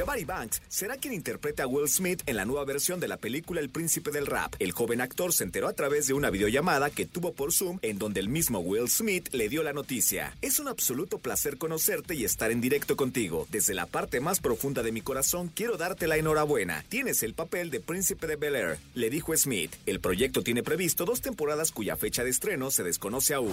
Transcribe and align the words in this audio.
Jabari 0.00 0.24
Banks 0.24 0.62
será 0.66 0.96
quien 0.96 1.12
interpreta 1.12 1.64
a 1.64 1.66
Will 1.66 1.86
Smith 1.86 2.22
en 2.24 2.36
la 2.36 2.46
nueva 2.46 2.64
versión 2.64 3.00
de 3.00 3.08
la 3.08 3.18
película 3.18 3.60
El 3.60 3.68
Príncipe 3.68 4.10
del 4.10 4.24
Rap. 4.24 4.54
El 4.58 4.72
joven 4.72 5.02
actor 5.02 5.34
se 5.34 5.44
enteró 5.44 5.68
a 5.68 5.74
través 5.74 6.06
de 6.06 6.14
una 6.14 6.30
videollamada 6.30 6.88
que 6.88 7.04
tuvo 7.04 7.34
por 7.34 7.52
Zoom 7.52 7.78
en 7.82 7.98
donde 7.98 8.20
el 8.20 8.30
mismo 8.30 8.60
Will 8.60 8.88
Smith 8.88 9.28
le 9.32 9.50
dio 9.50 9.62
la 9.62 9.74
noticia. 9.74 10.34
Es 10.40 10.58
un 10.58 10.68
absoluto 10.68 11.18
placer 11.18 11.58
conocerte 11.58 12.14
y 12.14 12.24
estar 12.24 12.50
en 12.50 12.62
directo 12.62 12.96
contigo. 12.96 13.46
Desde 13.50 13.74
la 13.74 13.84
parte 13.84 14.20
más 14.20 14.40
profunda 14.40 14.82
de 14.82 14.90
mi 14.90 15.02
corazón 15.02 15.50
quiero 15.54 15.76
darte 15.76 16.06
la 16.06 16.16
enhorabuena. 16.16 16.82
Tienes 16.88 17.22
el 17.22 17.34
papel 17.34 17.68
de 17.68 17.80
Príncipe 17.80 18.26
de 18.26 18.36
Bel 18.36 18.56
Air, 18.56 18.78
le 18.94 19.10
dijo 19.10 19.36
Smith. 19.36 19.76
El 19.84 20.00
proyecto 20.00 20.40
tiene 20.40 20.62
previsto 20.62 21.04
dos 21.04 21.20
temporadas 21.20 21.72
cuya 21.72 21.96
fecha 21.96 22.24
de 22.24 22.30
estreno 22.30 22.70
se 22.70 22.84
desconoce 22.84 23.34
aún. 23.34 23.52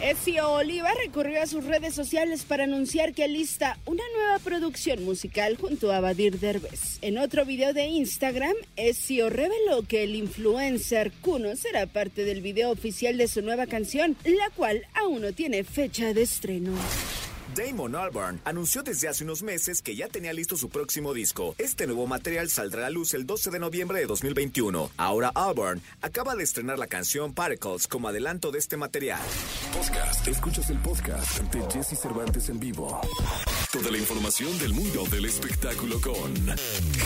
Ezio 0.00 0.50
Oliva 0.50 0.88
recurrió 1.04 1.42
a 1.42 1.46
sus 1.46 1.62
redes 1.66 1.94
sociales 1.94 2.44
para 2.44 2.64
anunciar 2.64 3.12
que 3.12 3.28
lista 3.28 3.78
una 3.84 4.02
nueva 4.16 4.38
producción 4.38 5.04
musical 5.04 5.58
junto 5.60 5.73
a 5.82 6.00
Badir 6.00 6.38
Derbez. 6.38 6.98
En 7.02 7.18
otro 7.18 7.44
video 7.44 7.72
de 7.72 7.86
Instagram, 7.86 8.54
Ezio 8.76 9.28
reveló 9.28 9.82
que 9.86 10.04
el 10.04 10.14
influencer 10.14 11.10
Kuno 11.20 11.56
será 11.56 11.86
parte 11.86 12.24
del 12.24 12.42
video 12.42 12.70
oficial 12.70 13.18
de 13.18 13.26
su 13.26 13.42
nueva 13.42 13.66
canción, 13.66 14.16
la 14.24 14.50
cual 14.54 14.86
aún 14.94 15.22
no 15.22 15.32
tiene 15.32 15.64
fecha 15.64 16.14
de 16.14 16.22
estreno. 16.22 16.72
Damon 17.54 17.94
Albarn 17.94 18.40
anunció 18.44 18.82
desde 18.82 19.08
hace 19.08 19.22
unos 19.22 19.42
meses 19.42 19.80
que 19.80 19.94
ya 19.94 20.08
tenía 20.08 20.32
listo 20.32 20.56
su 20.56 20.68
próximo 20.68 21.14
disco. 21.14 21.54
Este 21.58 21.86
nuevo 21.86 22.06
material 22.06 22.50
saldrá 22.50 22.86
a 22.86 22.90
luz 22.90 23.14
el 23.14 23.26
12 23.26 23.50
de 23.50 23.58
noviembre 23.60 24.00
de 24.00 24.06
2021. 24.06 24.90
Ahora 24.96 25.30
Albarn 25.34 25.80
acaba 26.02 26.34
de 26.34 26.42
estrenar 26.42 26.78
la 26.78 26.88
canción 26.88 27.32
Particles 27.32 27.86
como 27.86 28.08
adelanto 28.08 28.50
de 28.50 28.58
este 28.58 28.76
material. 28.76 29.20
Podcast. 29.72 30.26
Escuchas 30.26 30.70
el 30.70 30.78
podcast 30.78 31.40
de 31.52 31.62
Jesse 31.70 31.98
Cervantes 31.98 32.48
en 32.48 32.58
vivo. 32.58 33.00
Toda 33.72 33.90
la 33.90 33.98
información 33.98 34.58
del 34.58 34.72
mundo 34.72 35.04
del 35.10 35.26
espectáculo 35.26 36.00
con 36.00 36.34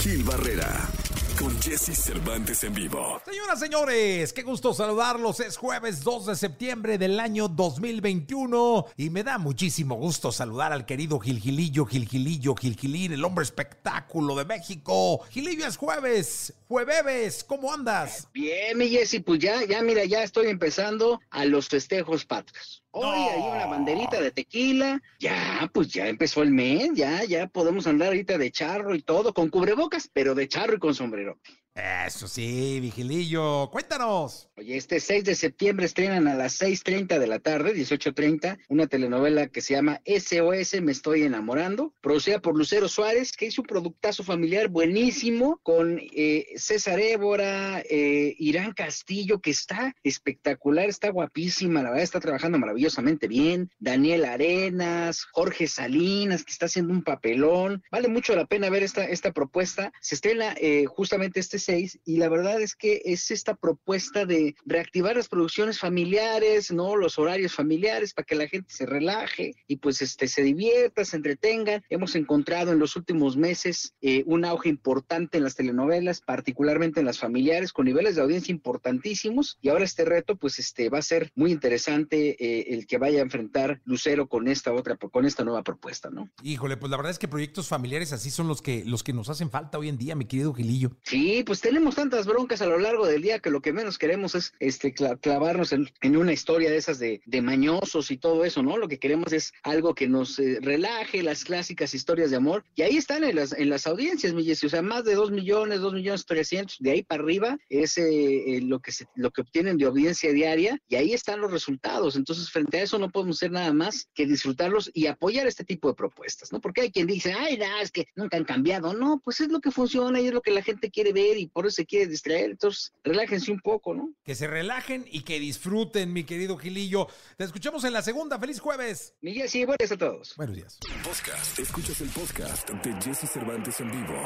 Gil 0.00 0.22
Barrera. 0.24 0.88
Con 1.36 1.60
Jesse 1.60 1.96
Cervantes 1.96 2.62
en 2.64 2.74
vivo. 2.74 3.20
Señoras, 3.24 3.58
señores, 3.58 4.32
qué 4.32 4.42
gusto 4.42 4.72
saludarlos. 4.72 5.40
Es 5.40 5.56
jueves 5.56 6.04
2 6.04 6.26
de 6.26 6.36
septiembre 6.36 6.98
del 6.98 7.18
año 7.18 7.48
2021 7.48 8.86
y 8.96 9.10
me 9.10 9.24
da 9.24 9.38
muchísimo 9.38 9.96
gusto 9.96 10.30
saludar 10.30 10.72
al 10.72 10.86
querido 10.86 11.18
Gilgilillo, 11.18 11.86
Gilgilillo, 11.86 12.54
Gilgilín, 12.54 13.12
el 13.12 13.24
hombre 13.24 13.44
espectáculo 13.44 14.36
de 14.36 14.44
México. 14.44 15.20
Gilillo 15.30 15.66
es 15.66 15.76
jueves, 15.76 16.54
jueves, 16.68 17.44
¿cómo 17.44 17.72
andas? 17.72 18.28
Bien, 18.32 18.78
mi 18.78 18.88
Jesse, 18.88 19.20
pues 19.24 19.40
ya, 19.40 19.64
ya, 19.64 19.82
mira, 19.82 20.04
ya 20.04 20.22
estoy 20.22 20.46
empezando 20.46 21.20
a 21.30 21.44
los 21.44 21.68
festejos 21.68 22.24
patrios. 22.24 22.82
Hoy 23.00 23.20
No. 23.20 23.30
hay 23.30 23.56
una 23.56 23.66
banderita 23.66 24.20
de 24.20 24.32
tequila, 24.32 25.00
ya, 25.20 25.70
pues 25.72 25.88
ya 25.88 26.08
empezó 26.08 26.42
el 26.42 26.50
mes, 26.50 26.91
ya, 26.94 27.22
ya 27.22 27.46
podemos 27.46 27.86
andar 27.86 28.08
ahorita 28.08 28.38
de 28.38 28.50
charro 28.50 28.92
y 28.94 29.02
todo, 29.02 29.32
con 29.32 29.50
cubrebocas, 29.50 30.10
pero 30.12 30.34
de 30.34 30.48
charro 30.48 30.74
y 30.74 30.78
con 30.80 30.94
sombrero. 30.94 31.38
Eso 31.78 32.26
sí, 32.26 32.80
Vigilillo, 32.80 33.68
cuéntanos. 33.70 34.48
Oye, 34.56 34.76
este 34.76 34.98
6 34.98 35.22
de 35.22 35.34
septiembre 35.36 35.86
estrenan 35.86 36.26
a 36.26 36.34
las 36.34 36.60
6.30 36.60 37.18
de 37.18 37.26
la 37.28 37.38
tarde, 37.38 37.72
18.30, 37.72 38.58
una 38.68 38.88
telenovela 38.88 39.46
que 39.46 39.60
se 39.60 39.74
llama 39.74 40.00
SOS 40.04 40.80
Me 40.82 40.90
Estoy 40.90 41.22
Enamorando, 41.22 41.94
producida 42.00 42.40
por 42.40 42.56
Lucero 42.56 42.88
Suárez, 42.88 43.30
que 43.30 43.46
hizo 43.46 43.62
un 43.62 43.68
productazo 43.68 44.24
familiar 44.24 44.68
buenísimo 44.68 45.60
con 45.62 46.00
eh, 46.00 46.46
César 46.56 46.98
Évora, 46.98 47.80
eh, 47.88 48.34
Irán 48.38 48.72
Castillo, 48.72 49.40
que 49.40 49.50
está 49.50 49.94
espectacular, 50.02 50.88
está 50.88 51.10
guapísima, 51.10 51.82
la 51.82 51.90
verdad 51.90 52.04
está 52.04 52.20
trabajando 52.20 52.58
maravillosamente 52.58 53.28
bien, 53.28 53.70
Daniel 53.78 54.24
Arenas, 54.24 55.24
Jorge 55.30 55.68
Salinas, 55.68 56.42
que 56.42 56.52
está 56.52 56.67
haciendo 56.67 56.92
un 56.92 57.05
papelón, 57.05 57.84
vale 57.92 58.08
mucho 58.08 58.34
la 58.34 58.46
pena 58.46 58.70
ver 58.70 58.83
esta, 58.83 59.05
esta 59.05 59.33
propuesta, 59.33 59.92
se 60.00 60.17
estrena 60.17 60.55
eh, 60.56 60.86
justamente 60.86 61.38
este 61.38 61.58
6 61.68 62.01
y 62.06 62.17
la 62.17 62.30
verdad 62.30 62.62
es 62.62 62.74
que 62.74 63.02
es 63.05 63.30
esta 63.30 63.55
propuesta 63.55 64.24
de 64.24 64.55
reactivar 64.64 65.17
las 65.17 65.29
producciones 65.29 65.79
familiares, 65.79 66.73
¿no? 66.73 66.96
Los 66.96 67.18
horarios 67.18 67.52
familiares 67.52 68.14
para 68.14 68.24
que 68.24 68.34
la 68.34 68.48
gente 68.48 68.73
se 68.73 68.86
relaje 68.86 69.55
y 69.67 69.77
pues 69.77 70.01
este 70.01 70.29
se 70.29 70.42
divierta, 70.42 71.05
se 71.05 71.17
entretengan. 71.17 71.83
Hemos 71.90 72.14
encontrado 72.14 72.73
en 72.73 72.79
los 72.79 72.96
últimos 72.96 73.36
meses 73.36 73.95
eh, 74.01 74.23
un 74.24 74.46
auge 74.46 74.70
importante 74.70 75.36
en 75.36 75.45
las 75.45 75.56
telenovelas, 75.56 76.23
particularmente 76.23 77.01
en 77.01 77.06
las 77.06 77.18
familiares, 77.18 77.74
con 77.74 77.85
niveles 77.85 78.17
de 78.17 78.23
audiencia 78.23 78.50
importantísimos 78.52 79.58
y 79.61 79.68
ahora 79.68 79.85
este 79.85 80.06
reto 80.06 80.36
pues 80.36 80.58
este 80.58 80.89
va 80.89 80.98
a 80.98 81.02
ser 81.02 81.33
muy 81.35 81.52
interesante 81.52 82.42
eh, 82.42 82.73
el 82.74 82.86
que 82.86 82.96
vaya 82.96 83.18
a 83.18 83.23
enfrentar 83.23 83.83
Lucero 83.85 84.27
con 84.27 84.48
esta 84.48 84.73
otra, 84.73 84.96
con 84.96 85.27
esta 85.27 85.45
nueva 85.45 85.62
propuesta, 85.62 86.08
¿no? 86.08 86.30
Híjole, 86.42 86.79
pues 86.79 86.90
la 86.90 86.96
verdad 86.96 87.12
es 87.12 87.18
que 87.18 87.29
proyectos 87.29 87.68
familiares 87.68 88.14
así 88.14 88.30
son 88.30 88.48
los 88.48 88.62
que, 88.62 88.86
los 88.86 89.02
que 89.02 89.12
nos 89.12 89.29
hacen 89.29 89.50
falta 89.50 89.77
hoy 89.77 89.90
en 89.90 89.98
día, 89.98 90.14
mi 90.14 90.24
querido 90.24 90.55
Gilillo. 90.55 90.92
Sí, 91.02 91.42
pues 91.48 91.63
tenemos 91.63 91.95
tantas 91.95 92.27
broncas 92.27 92.61
a 92.61 92.67
lo 92.67 92.79
largo 92.79 93.07
del 93.07 93.23
día 93.23 93.39
que 93.39 93.48
lo 93.48 93.63
que 93.63 93.73
menos 93.73 93.97
queremos 93.97 94.35
es 94.35 94.53
este 94.61 94.95
cla- 94.95 95.19
clavarnos 95.19 95.73
en, 95.73 95.89
una 96.14 96.35
historia 96.35 96.70
de 96.70 96.77
esas 96.77 96.98
de, 96.98 97.23
mañosos 97.41 98.11
y 98.11 98.19
todo 98.19 98.45
eso, 98.45 98.63
¿no? 98.63 98.77
Lo 98.77 98.86
que 98.86 98.98
queremos 98.98 99.33
es 99.33 99.55
algo 99.63 99.95
que 99.95 100.09
nos 100.09 100.39
eh, 100.39 100.59
relaje, 100.61 101.23
las 101.23 101.45
clásicas 101.45 101.95
historias 101.95 102.31
de 102.31 102.36
amor. 102.36 102.67
Y 102.77 102.83
ahí 102.83 102.98
están 102.98 103.25
en 103.25 103.36
las, 103.36 103.55
en 103.55 103.70
las 103.70 103.86
audiencias, 103.86 104.35
mi 104.35 104.45
Jessy. 104.45 104.67
O 104.67 104.69
sea, 104.69 104.83
más 104.83 105.05
de 105.05 105.14
2 105.14 105.31
millones, 105.31 105.81
2 105.81 105.95
millones 105.95 106.27
300, 106.27 106.77
de 106.81 106.91
ahí 106.91 107.03
para 107.03 107.23
arriba 107.23 107.57
es 107.70 107.97
eh, 107.97 108.57
eh, 108.57 108.61
lo, 108.61 108.80
que 108.80 108.92
se, 108.92 109.07
lo 109.15 109.30
que 109.30 109.41
obtienen 109.41 109.79
de 109.79 109.86
audiencia 109.86 110.30
diaria 110.35 110.79
y 110.86 110.97
ahí 110.97 111.15
están 111.15 111.41
los 111.41 111.51
resultados. 111.51 112.17
Entonces, 112.17 112.51
frente 112.51 112.77
a 112.77 112.83
eso 112.83 112.98
no 112.98 113.09
podemos 113.09 113.39
hacer 113.39 113.53
nada 113.53 113.73
más 113.73 114.11
que 114.13 114.27
disfrutarlos 114.27 114.91
y 114.92 115.07
apoyar 115.07 115.47
este 115.47 115.65
tipo 115.65 115.89
de 115.89 115.95
propuestas, 115.95 116.53
¿no? 116.53 116.61
Porque 116.61 116.83
hay 116.83 116.91
quien 116.91 117.07
dice, 117.07 117.33
ay, 117.33 117.57
no, 117.57 117.80
es 117.80 117.91
que 117.91 118.07
nunca 118.17 118.36
han 118.36 118.45
cambiado. 118.45 118.92
No, 118.92 119.23
pues 119.25 119.41
es 119.41 119.48
lo 119.48 119.61
que 119.61 119.70
funciona 119.70 120.20
y 120.20 120.27
es 120.27 120.35
lo 120.35 120.42
que 120.42 120.51
la 120.51 120.63
gente 120.63 120.91
quiere 120.91 121.15
ver 121.15 121.37
y 121.38 121.46
por 121.46 121.66
eso 121.66 121.76
se 121.76 121.86
quiere 121.86 122.06
distraer. 122.06 122.50
Entonces, 122.50 122.92
relájense 123.04 123.50
un 123.50 123.60
poco, 123.60 123.94
¿no? 123.94 124.12
Que 124.24 124.34
se 124.34 124.46
relajen 124.46 125.04
y 125.10 125.22
que 125.22 125.40
disfruten, 125.40 126.12
mi 126.12 126.24
querido 126.24 126.56
Gilillo. 126.56 127.08
Te 127.36 127.44
escuchamos 127.44 127.84
en 127.84 127.92
la 127.92 128.02
segunda. 128.02 128.38
¡Feliz 128.38 128.60
jueves! 128.60 129.14
Miguel, 129.20 129.49
sí, 129.49 129.64
buenas 129.64 129.93
a 129.93 129.96
todos. 129.96 130.34
Buenos 130.37 130.56
días. 130.56 130.78
Podcast. 131.04 131.58
Escuchas 131.58 132.00
el 132.00 132.08
podcast 132.08 132.69
de 132.70 132.93
Jesse 133.02 133.31
Cervantes 133.31 133.81
en 133.81 133.90
vivo. 133.90 134.19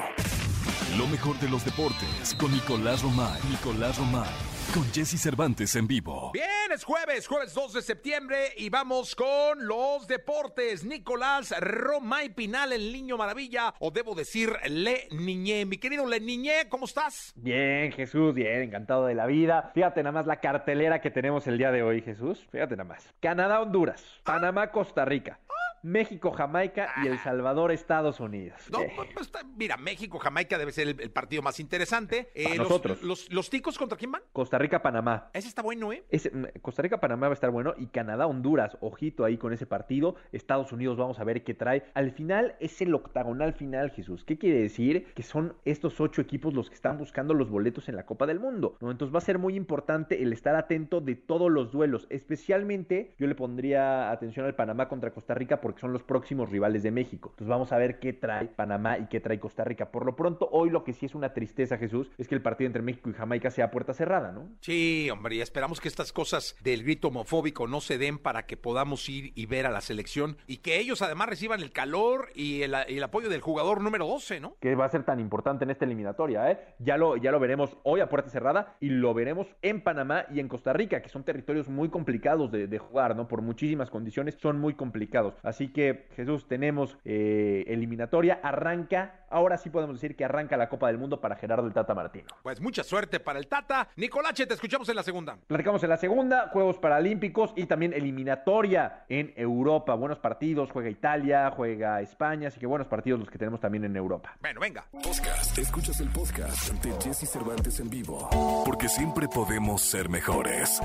Lo 0.97 1.07
mejor 1.07 1.39
de 1.41 1.49
los 1.49 1.65
deportes 1.65 2.35
con 2.39 2.53
Nicolás 2.53 3.03
Romay. 3.03 3.41
Nicolás 3.51 3.99
Romay. 3.99 4.52
Con 4.75 4.85
Jesse 4.91 5.21
Cervantes 5.21 5.77
en 5.77 5.87
vivo. 5.87 6.31
Bien, 6.33 6.73
es 6.75 6.83
jueves, 6.83 7.27
jueves 7.27 7.53
2 7.53 7.75
de 7.75 7.83
septiembre 7.83 8.55
y 8.57 8.71
vamos 8.71 9.15
con 9.15 9.67
los 9.67 10.07
deportes. 10.09 10.83
Nicolás 10.83 11.55
Romay 11.61 12.31
Pinal, 12.31 12.73
el 12.73 12.91
niño 12.91 13.19
maravilla, 13.19 13.75
o 13.81 13.91
debo 13.91 14.15
decir, 14.15 14.51
Le 14.71 15.09
Niñé. 15.11 15.67
Mi 15.67 15.77
querido 15.77 16.07
Le 16.07 16.21
Niñé, 16.21 16.71
¿cómo 16.71 16.87
estás? 16.87 17.35
Bien, 17.37 17.93
Jesús, 17.93 18.33
bien, 18.33 18.63
encantado 18.63 19.05
de 19.05 19.15
la 19.15 19.27
vida. 19.27 19.73
Fíjate 19.75 20.03
nada 20.03 20.13
más 20.13 20.27
la 20.27 20.41
cartelera 20.41 21.03
que 21.03 21.11
tenemos 21.11 21.47
el 21.47 21.59
día 21.59 21.71
de 21.71 21.83
hoy, 21.83 22.01
Jesús. 22.01 22.47
Fíjate 22.51 22.75
nada 22.75 22.89
más. 22.89 23.13
Canadá, 23.21 23.61
Honduras, 23.61 24.03
Panamá, 24.25 24.71
Costa 24.71 25.05
Rica, 25.05 25.39
México, 25.83 26.31
Jamaica 26.33 26.93
y 27.03 27.09
El 27.09 27.19
Salvador, 27.19 27.73
Estados 27.73 28.21
Unidos. 28.21 28.61
No, 28.71 28.81
Eh, 28.81 28.93
pues, 29.15 29.27
está- 29.27 29.41
mira, 29.57 29.77
México, 29.77 30.19
Jamaica 30.19 30.59
debe 30.59 30.73
ser 30.73 30.89
el, 30.89 31.01
el 31.01 31.11
partido 31.11 31.43
más 31.43 31.59
interesante. 31.61 32.31
Eh, 32.35 32.45
Para 32.45 32.57
los, 32.57 32.69
nosotros. 32.69 33.03
Los, 33.03 33.33
los 33.33 33.51
ticos 33.51 33.79
contra 33.79 33.99
quién 33.99 34.13
van? 34.13 34.23
Costa 34.33 34.59
Rica, 34.59 34.83
Panamá. 34.83 35.31
Ese 35.33 35.49
está 35.49 35.63
bueno, 35.63 35.93
¿eh? 35.93 36.05
Ese, 36.11 36.31
mm, 36.31 36.47
Costa 36.61 36.83
Rica, 36.83 36.99
Panamá 37.01 37.29
va 37.29 37.33
a 37.33 37.35
estar 37.35 37.51
bueno 37.51 37.75
y 37.77 37.87
Canadá, 37.87 38.27
Honduras, 38.27 38.77
ojito 38.81 39.25
ahí 39.25 39.39
con 39.39 39.53
ese 39.53 39.67
partido. 39.67 40.17
Estados 40.33 40.73
Unidos, 40.73 40.97
vamos 40.97 41.19
a 41.19 41.25
ver 41.25 41.43
qué 41.45 41.55
trae. 41.55 41.85
Al 41.95 42.13
final 42.13 42.55
es 42.61 42.81
el 42.81 42.95
octagonal 42.95 43.53
final, 43.55 43.91
Jesús. 43.91 44.25
¿Qué 44.25 44.39
quiere 44.39 44.61
decir? 44.61 45.13
Que 45.15 45.23
son 45.23 45.55
estos 45.65 46.01
ocho 46.01 46.21
equipos 46.23 46.55
los 46.55 46.69
que 46.69 46.75
están 46.77 46.99
buscando 46.99 47.35
los 47.35 47.51
boletos 47.51 47.89
en 47.89 47.97
la 47.97 48.07
Copa 48.07 48.27
del 48.27 48.41
Mundo. 48.41 48.77
¿no? 48.81 48.91
Entonces 48.91 49.15
va 49.15 49.19
a 49.19 49.23
ser 49.23 49.39
muy 49.39 49.55
importante 49.57 50.23
el 50.23 50.33
estar 50.33 50.55
atento 50.55 51.01
de 51.01 51.15
todos 51.17 51.51
los 51.51 51.73
duelos. 51.73 52.07
Especialmente 52.11 53.15
yo 53.19 53.27
le 53.27 53.35
pondría 53.35 54.11
atención 54.11 54.47
al 54.47 54.55
Panamá 54.55 54.89
contra 54.89 55.13
Costa 55.13 55.35
Rica 55.35 55.61
porque 55.61 55.72
son 55.81 55.93
los 55.93 56.03
próximos 56.03 56.51
rivales 56.51 56.83
de 56.83 56.91
México. 56.91 57.31
Entonces 57.31 57.49
vamos 57.49 57.73
a 57.73 57.79
ver 57.79 57.99
qué 57.99 58.13
trae 58.13 58.47
Panamá 58.47 58.99
y 58.99 59.07
qué 59.07 59.21
trae 59.21 59.41
Costa 59.41 59.65
Rica. 59.65 59.91
Por 59.91 60.07
lo 60.07 60.17
pronto, 60.17 60.49
hoy 60.53 60.71
lo 60.71 60.85
que 60.85 60.93
sí 60.93 61.07
es 61.07 61.15
una 61.15 61.33
tristeza, 61.33 61.79
Jesús, 61.79 62.11
es 62.19 62.29
que 62.29 62.35
el 62.35 62.43
partido 62.43 62.67
entre 62.67 62.83
México 62.83 63.11
y 63.11 63.15
Jamaica 63.15 63.51
sea 63.51 63.67
a 63.67 63.71
puerta 63.71 63.95
cerrada, 63.95 64.33
¿no? 64.33 64.49
Sí, 64.61 65.09
hombre, 65.11 65.37
y 65.37 65.41
esperamos 65.41 65.81
que 65.81 65.89
estas 65.89 66.13
cosas 66.13 66.57
del 66.63 66.83
grito 66.83 67.09
homofóbico 67.09 67.67
no 67.67 67.81
se 67.81 67.99
den 67.99 68.19
para 68.19 68.47
que 68.47 68.57
podamos 68.57 69.09
ir 69.09 69.33
y 69.35 69.47
ver 69.47 69.67
a 69.67 69.71
la 69.71 69.81
selección 69.81 70.37
y 70.47 70.59
que 70.59 70.79
ellos 70.79 71.03
además 71.03 71.29
reciban 71.29 71.61
el 71.61 71.73
calor 71.73 72.29
y 72.35 72.63
el, 72.63 72.75
y 72.89 72.97
el 72.97 73.03
apoyo 73.03 73.29
del 73.29 73.41
jugador 73.41 73.81
número 73.81 74.07
12, 74.07 74.41
¿no? 74.41 74.57
que 74.61 74.75
va 74.75 74.85
a 74.85 74.89
ser 74.89 75.05
tan 75.05 75.21
importante 75.21 75.65
en 75.65 75.71
esta 75.71 75.85
eliminatoria, 75.85 76.51
¿eh? 76.51 76.59
Ya 76.79 76.97
lo, 76.97 77.17
ya 77.17 77.31
lo 77.31 77.41
veremos 77.41 77.77
hoy 77.83 78.01
a 78.01 78.09
puerta 78.09 78.31
cerrada 78.31 78.77
y 78.81 78.91
lo 78.91 79.13
veremos 79.15 79.49
en 79.63 79.83
Panamá 79.83 80.25
y 80.33 80.41
en 80.41 80.49
Costa 80.49 80.73
Rica, 80.73 81.03
que 81.03 81.09
son 81.09 81.25
territorios 81.25 81.69
muy 81.69 81.89
complicados 81.89 82.51
de, 82.51 82.67
de 82.67 82.79
jugar, 82.79 83.17
¿no? 83.17 83.29
Por 83.29 83.43
muchísimas 83.43 83.91
condiciones 83.91 84.37
son 84.41 84.59
muy 84.59 84.75
complicados. 84.75 85.35
Así 85.43 85.62
Así 85.63 85.69
que, 85.69 86.09
Jesús, 86.17 86.49
tenemos 86.49 86.99
eh, 87.05 87.63
eliminatoria. 87.69 88.41
Arranca, 88.43 89.27
ahora 89.31 89.57
sí 89.57 89.71
podemos 89.71 89.95
decir 89.95 90.17
que 90.17 90.25
arranca 90.25 90.57
la 90.57 90.69
Copa 90.69 90.89
del 90.89 90.99
Mundo 90.99 91.21
para 91.21 91.37
Gerardo 91.37 91.69
el 91.69 91.73
Tata 91.73 91.95
Martino. 91.95 92.27
Pues 92.43 92.61
mucha 92.61 92.83
suerte 92.83 93.21
para 93.21 93.39
el 93.39 93.47
Tata. 93.47 93.87
Nicolache, 93.95 94.45
te 94.45 94.55
escuchamos 94.55 94.89
en 94.89 94.97
la 94.97 95.05
segunda. 95.05 95.39
Platicamos 95.47 95.81
en 95.85 95.91
la 95.91 95.99
segunda, 95.99 96.49
Juegos 96.49 96.79
Paralímpicos 96.79 97.53
y 97.55 97.67
también 97.67 97.93
eliminatoria 97.93 99.05
en 99.09 99.33
Europa. 99.37 99.95
Buenos 99.95 100.19
partidos, 100.19 100.73
juega 100.73 100.91
Italia, 100.91 101.53
juega 101.55 102.01
España, 102.01 102.49
así 102.49 102.59
que 102.59 102.67
buenos 102.67 102.89
partidos 102.89 103.21
los 103.21 103.31
que 103.31 103.39
tenemos 103.39 103.61
también 103.61 103.85
en 103.85 103.95
Europa. 103.95 104.35
Bueno, 104.41 104.59
venga. 104.59 104.85
Podcast. 104.91 105.57
Escuchas 105.57 106.01
el 106.01 106.09
podcast 106.09 106.73
de 106.85 106.91
Jesse 107.01 107.31
Cervantes 107.31 107.79
en 107.79 107.89
vivo. 107.89 108.65
Porque 108.67 108.89
siempre 108.89 109.29
podemos 109.29 109.81
ser 109.83 110.09
mejores. 110.09 110.81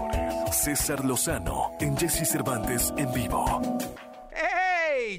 César 0.51 1.03
Lozano 1.03 1.71
en 1.79 1.97
Jesse 1.97 2.29
Cervantes 2.29 2.93
en 2.95 3.11
vivo. 3.11 3.59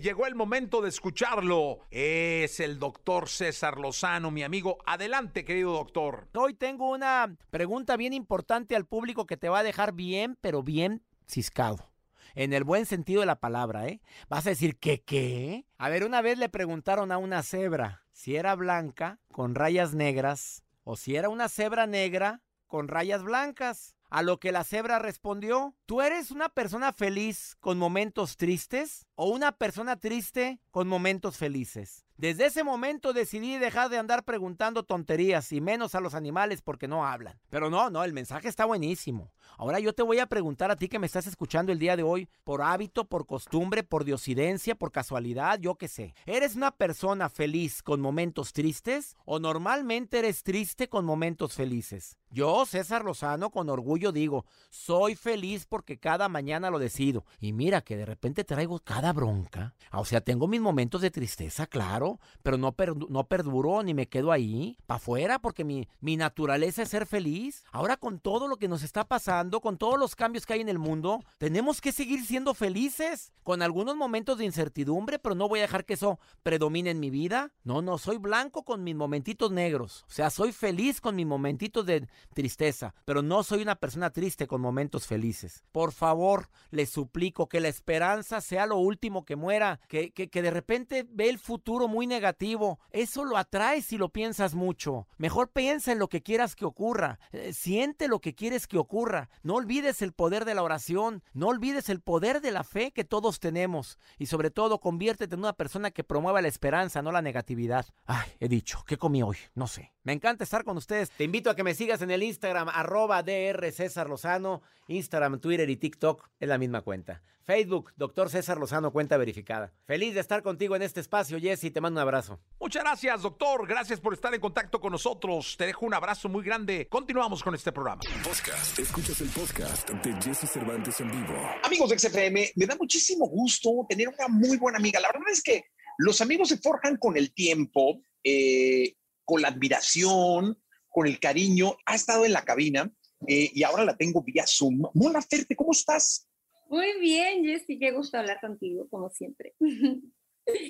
Llegó 0.00 0.26
el 0.26 0.36
momento 0.36 0.80
de 0.80 0.90
escucharlo. 0.90 1.80
Es 1.90 2.60
el 2.60 2.78
doctor 2.78 3.28
César 3.28 3.78
Lozano, 3.78 4.30
mi 4.30 4.44
amigo. 4.44 4.78
Adelante, 4.86 5.44
querido 5.44 5.72
doctor. 5.72 6.28
Hoy 6.34 6.54
tengo 6.54 6.90
una 6.90 7.36
pregunta 7.50 7.96
bien 7.96 8.12
importante 8.12 8.76
al 8.76 8.86
público 8.86 9.26
que 9.26 9.36
te 9.36 9.48
va 9.48 9.58
a 9.60 9.64
dejar 9.64 9.94
bien, 9.94 10.38
pero 10.40 10.62
bien 10.62 11.02
ciscado. 11.26 11.90
En 12.36 12.52
el 12.52 12.62
buen 12.62 12.86
sentido 12.86 13.20
de 13.20 13.26
la 13.26 13.40
palabra, 13.40 13.88
¿eh? 13.88 14.00
Vas 14.28 14.46
a 14.46 14.50
decir, 14.50 14.78
¿qué 14.78 15.02
qué? 15.02 15.66
A 15.78 15.88
ver, 15.88 16.04
una 16.04 16.22
vez 16.22 16.38
le 16.38 16.48
preguntaron 16.48 17.10
a 17.10 17.18
una 17.18 17.42
cebra 17.42 18.04
si 18.12 18.36
era 18.36 18.54
blanca 18.54 19.18
con 19.32 19.56
rayas 19.56 19.94
negras 19.94 20.62
o 20.84 20.96
si 20.96 21.16
era 21.16 21.28
una 21.28 21.48
cebra 21.48 21.88
negra 21.88 22.42
con 22.68 22.86
rayas 22.86 23.24
blancas. 23.24 23.96
A 24.10 24.22
lo 24.22 24.40
que 24.40 24.52
la 24.52 24.64
cebra 24.64 24.98
respondió, 24.98 25.74
¿tú 25.84 26.00
eres 26.00 26.30
una 26.30 26.48
persona 26.48 26.94
feliz 26.94 27.56
con 27.60 27.76
momentos 27.76 28.38
tristes 28.38 29.06
o 29.16 29.28
una 29.28 29.52
persona 29.52 29.96
triste 29.96 30.60
con 30.70 30.88
momentos 30.88 31.36
felices? 31.36 32.06
Desde 32.16 32.46
ese 32.46 32.64
momento 32.64 33.12
decidí 33.12 33.58
dejar 33.58 33.90
de 33.90 33.98
andar 33.98 34.24
preguntando 34.24 34.82
tonterías 34.82 35.52
y 35.52 35.60
menos 35.60 35.94
a 35.94 36.00
los 36.00 36.14
animales 36.14 36.62
porque 36.62 36.88
no 36.88 37.06
hablan. 37.06 37.38
Pero 37.50 37.68
no, 37.68 37.90
no, 37.90 38.02
el 38.02 38.14
mensaje 38.14 38.48
está 38.48 38.64
buenísimo. 38.64 39.30
Ahora 39.56 39.80
yo 39.80 39.92
te 39.92 40.02
voy 40.02 40.18
a 40.18 40.26
preguntar 40.26 40.70
a 40.70 40.76
ti 40.76 40.88
que 40.88 40.98
me 40.98 41.06
estás 41.06 41.26
escuchando 41.26 41.72
el 41.72 41.78
día 41.78 41.96
de 41.96 42.02
hoy, 42.02 42.28
por 42.44 42.62
hábito, 42.62 43.04
por 43.04 43.26
costumbre, 43.26 43.82
por 43.82 44.04
diosidencia, 44.04 44.74
por 44.74 44.92
casualidad, 44.92 45.58
yo 45.60 45.76
qué 45.76 45.88
sé. 45.88 46.14
¿Eres 46.26 46.56
una 46.56 46.70
persona 46.70 47.28
feliz 47.28 47.82
con 47.82 48.00
momentos 48.00 48.52
tristes 48.52 49.16
o 49.24 49.38
normalmente 49.38 50.18
eres 50.18 50.42
triste 50.42 50.88
con 50.88 51.04
momentos 51.04 51.54
felices? 51.54 52.18
Yo, 52.30 52.66
César 52.66 53.04
Lozano, 53.04 53.50
con 53.50 53.70
orgullo 53.70 54.12
digo, 54.12 54.44
soy 54.68 55.16
feliz 55.16 55.64
porque 55.66 55.98
cada 55.98 56.28
mañana 56.28 56.68
lo 56.68 56.78
decido. 56.78 57.24
Y 57.40 57.54
mira 57.54 57.80
que 57.80 57.96
de 57.96 58.04
repente 58.04 58.44
traigo 58.44 58.80
cada 58.80 59.14
bronca. 59.14 59.74
O 59.92 60.04
sea, 60.04 60.20
tengo 60.20 60.46
mis 60.46 60.60
momentos 60.60 61.00
de 61.00 61.10
tristeza, 61.10 61.66
claro, 61.66 62.20
pero 62.42 62.58
no, 62.58 62.72
perduro 62.72 63.82
ni 63.82 63.94
me 63.94 64.08
quedo 64.08 64.30
ahí, 64.30 64.76
para 64.86 64.96
afuera, 64.98 65.38
porque 65.38 65.64
mi, 65.64 65.88
mi 66.00 66.18
naturaleza 66.18 66.82
es 66.82 66.90
ser 66.90 67.06
feliz. 67.06 67.64
Ahora 67.72 67.96
con 67.96 68.20
todo 68.20 68.46
lo 68.46 68.56
que 68.56 68.68
nos 68.68 68.82
está 68.82 69.04
pasando, 69.04 69.37
con 69.60 69.78
todos 69.78 69.98
los 69.98 70.16
cambios 70.16 70.46
que 70.46 70.54
hay 70.54 70.60
en 70.60 70.68
el 70.68 70.78
mundo, 70.78 71.24
tenemos 71.38 71.80
que 71.80 71.92
seguir 71.92 72.24
siendo 72.24 72.54
felices, 72.54 73.32
con 73.48 73.62
algunos 73.62 73.96
momentos 73.96 74.36
de 74.36 74.44
incertidumbre, 74.44 75.18
pero 75.18 75.34
no 75.34 75.48
voy 75.48 75.60
a 75.60 75.62
dejar 75.62 75.86
que 75.86 75.94
eso 75.94 76.18
predomine 76.42 76.90
en 76.90 77.00
mi 77.00 77.08
vida. 77.08 77.50
No, 77.64 77.80
no, 77.80 77.96
soy 77.96 78.18
blanco 78.18 78.62
con 78.62 78.84
mis 78.84 78.94
momentitos 78.94 79.50
negros. 79.50 80.04
O 80.06 80.10
sea, 80.10 80.28
soy 80.28 80.52
feliz 80.52 81.00
con 81.00 81.16
mis 81.16 81.26
momentitos 81.26 81.86
de 81.86 82.06
tristeza, 82.34 82.94
pero 83.06 83.22
no 83.22 83.42
soy 83.42 83.62
una 83.62 83.76
persona 83.76 84.10
triste 84.10 84.46
con 84.46 84.60
momentos 84.60 85.06
felices. 85.06 85.64
Por 85.72 85.92
favor, 85.92 86.50
les 86.70 86.90
suplico 86.90 87.48
que 87.48 87.60
la 87.60 87.68
esperanza 87.68 88.42
sea 88.42 88.66
lo 88.66 88.76
último 88.76 89.24
que 89.24 89.36
muera, 89.36 89.80
que, 89.88 90.12
que, 90.12 90.42
de 90.42 90.50
repente 90.50 91.06
ve 91.08 91.30
el 91.30 91.38
futuro 91.38 91.88
muy 91.88 92.06
negativo. 92.06 92.78
Eso 92.90 93.24
lo 93.24 93.36
atrae 93.36 93.80
si 93.80 93.96
lo 93.96 94.10
piensas 94.10 94.54
mucho. 94.54 95.06
Mejor 95.16 95.50
piensa 95.52 95.92
en 95.92 95.98
lo 95.98 96.08
que 96.08 96.22
quieras 96.22 96.54
que 96.54 96.64
ocurra. 96.64 97.18
Eh, 97.32 97.52
siente 97.52 98.08
lo 98.08 98.20
que 98.20 98.34
quieres 98.34 98.66
que 98.66 98.76
ocurra. 98.76 99.27
No 99.42 99.54
olvides 99.54 100.02
el 100.02 100.12
poder 100.12 100.44
de 100.44 100.54
la 100.54 100.62
oración. 100.62 101.22
No 101.32 101.48
olvides 101.48 101.88
el 101.88 102.00
poder 102.00 102.40
de 102.40 102.50
la 102.50 102.64
fe 102.64 102.92
que 102.92 103.04
todos 103.04 103.40
tenemos. 103.40 103.98
Y 104.18 104.26
sobre 104.26 104.50
todo, 104.50 104.80
conviértete 104.80 105.34
en 105.34 105.40
una 105.40 105.52
persona 105.52 105.90
que 105.90 106.04
promueva 106.04 106.42
la 106.42 106.48
esperanza, 106.48 107.02
no 107.02 107.12
la 107.12 107.22
negatividad. 107.22 107.86
Ay, 108.06 108.30
he 108.40 108.48
dicho, 108.48 108.84
¿qué 108.86 108.96
comí 108.96 109.22
hoy? 109.22 109.36
No 109.54 109.66
sé. 109.66 109.92
Me 110.02 110.12
encanta 110.12 110.44
estar 110.44 110.64
con 110.64 110.76
ustedes. 110.76 111.10
Te 111.10 111.24
invito 111.24 111.50
a 111.50 111.56
que 111.56 111.64
me 111.64 111.74
sigas 111.74 112.02
en 112.02 112.10
el 112.10 112.22
Instagram, 112.22 112.68
arroba 112.68 113.22
DR 113.22 113.70
César 113.72 114.08
Lozano. 114.08 114.62
Instagram, 114.88 115.38
Twitter 115.40 115.68
y 115.68 115.76
TikTok 115.76 116.28
es 116.40 116.48
la 116.48 116.58
misma 116.58 116.82
cuenta. 116.82 117.22
Facebook, 117.48 117.94
Doctor 117.96 118.28
César 118.28 118.58
Lozano, 118.58 118.92
cuenta 118.92 119.16
verificada. 119.16 119.72
Feliz 119.86 120.12
de 120.12 120.20
estar 120.20 120.42
contigo 120.42 120.76
en 120.76 120.82
este 120.82 121.00
espacio, 121.00 121.40
Jesse. 121.40 121.72
Te 121.72 121.80
mando 121.80 121.98
un 121.98 122.02
abrazo. 122.02 122.38
Muchas 122.60 122.82
gracias, 122.82 123.22
doctor. 123.22 123.66
Gracias 123.66 124.00
por 124.00 124.12
estar 124.12 124.34
en 124.34 124.40
contacto 124.42 124.78
con 124.82 124.92
nosotros. 124.92 125.56
Te 125.56 125.64
dejo 125.64 125.86
un 125.86 125.94
abrazo 125.94 126.28
muy 126.28 126.44
grande. 126.44 126.88
Continuamos 126.90 127.42
con 127.42 127.54
este 127.54 127.72
programa. 127.72 128.02
Podcast. 128.22 128.78
Escuchas 128.78 129.22
el 129.22 129.30
podcast 129.30 129.88
de 129.88 130.12
Jesse 130.20 130.46
Cervantes 130.46 131.00
en 131.00 131.10
vivo. 131.10 131.38
Amigos 131.62 131.88
de 131.88 131.98
XFM, 131.98 132.52
me 132.54 132.66
da 132.66 132.76
muchísimo 132.76 133.26
gusto 133.26 133.86
tener 133.88 134.08
una 134.08 134.28
muy 134.28 134.58
buena 134.58 134.76
amiga. 134.76 135.00
La 135.00 135.08
verdad 135.08 135.32
es 135.32 135.42
que 135.42 135.64
los 135.96 136.20
amigos 136.20 136.50
se 136.50 136.58
forjan 136.58 136.98
con 136.98 137.16
el 137.16 137.32
tiempo, 137.32 138.02
eh, 138.24 138.94
con 139.24 139.40
la 139.40 139.48
admiración, 139.48 140.62
con 140.90 141.06
el 141.06 141.18
cariño. 141.18 141.78
Ha 141.86 141.94
estado 141.94 142.26
en 142.26 142.34
la 142.34 142.44
cabina 142.44 142.92
eh, 143.26 143.50
y 143.54 143.62
ahora 143.62 143.86
la 143.86 143.96
tengo 143.96 144.22
vía 144.22 144.44
Zoom. 144.46 144.82
Mona 144.92 145.22
Ferte, 145.22 145.56
¿cómo 145.56 145.72
estás? 145.72 146.27
Muy 146.68 147.00
bien, 147.00 147.44
Jessy, 147.44 147.78
qué 147.78 147.92
gusto 147.92 148.18
hablar 148.18 148.40
contigo, 148.40 148.86
como 148.90 149.10
siempre. 149.10 149.54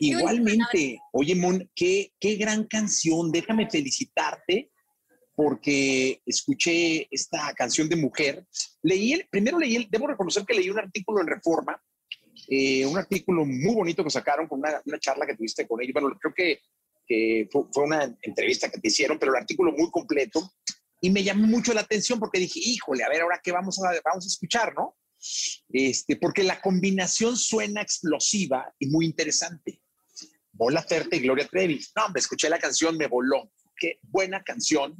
Igualmente, 0.00 1.00
oye, 1.12 1.34
Mon, 1.34 1.68
qué, 1.74 2.12
qué 2.18 2.36
gran 2.36 2.64
canción. 2.64 3.30
Déjame 3.30 3.68
felicitarte 3.68 4.70
porque 5.34 6.20
escuché 6.26 7.06
esta 7.10 7.52
canción 7.54 7.88
de 7.88 7.96
mujer. 7.96 8.46
Leí 8.82 9.12
el, 9.12 9.28
primero 9.28 9.58
leí, 9.58 9.76
el, 9.76 9.88
debo 9.88 10.08
reconocer 10.08 10.44
que 10.44 10.54
leí 10.54 10.70
un 10.70 10.78
artículo 10.78 11.20
en 11.20 11.28
Reforma, 11.28 11.80
eh, 12.48 12.84
un 12.86 12.98
artículo 12.98 13.44
muy 13.44 13.74
bonito 13.74 14.02
que 14.02 14.10
sacaron 14.10 14.48
con 14.48 14.58
una, 14.60 14.80
una 14.84 14.98
charla 14.98 15.26
que 15.26 15.36
tuviste 15.36 15.66
con 15.66 15.80
ellos. 15.80 15.92
Bueno, 15.92 16.16
creo 16.20 16.34
que, 16.34 16.60
que 17.06 17.48
fue, 17.52 17.64
fue, 17.72 17.84
una 17.84 18.16
entrevista 18.22 18.68
que 18.68 18.80
te 18.80 18.88
hicieron, 18.88 19.18
pero 19.18 19.32
el 19.32 19.38
artículo 19.38 19.72
muy 19.72 19.90
completo. 19.90 20.52
Y 21.00 21.10
me 21.10 21.22
llamó 21.22 21.46
mucho 21.46 21.72
la 21.72 21.82
atención 21.82 22.18
porque 22.18 22.40
dije, 22.40 22.58
híjole, 22.60 23.04
a 23.04 23.08
ver, 23.08 23.22
ahora 23.22 23.40
qué 23.42 23.52
vamos 23.52 23.80
a, 23.84 23.90
vamos 24.04 24.24
a 24.24 24.28
escuchar, 24.28 24.74
¿no? 24.74 24.96
Este, 25.68 26.16
porque 26.16 26.42
la 26.42 26.60
combinación 26.60 27.36
suena 27.36 27.82
explosiva 27.82 28.74
y 28.78 28.86
muy 28.86 29.06
interesante. 29.06 29.82
Bola 30.52 30.82
Ferte 30.82 31.16
y 31.16 31.20
Gloria 31.20 31.46
Trevi. 31.46 31.80
No, 31.96 32.06
hombre, 32.06 32.20
escuché 32.20 32.48
la 32.48 32.58
canción, 32.58 32.96
me 32.96 33.06
voló. 33.06 33.52
Qué 33.76 33.98
buena 34.02 34.42
canción. 34.42 34.96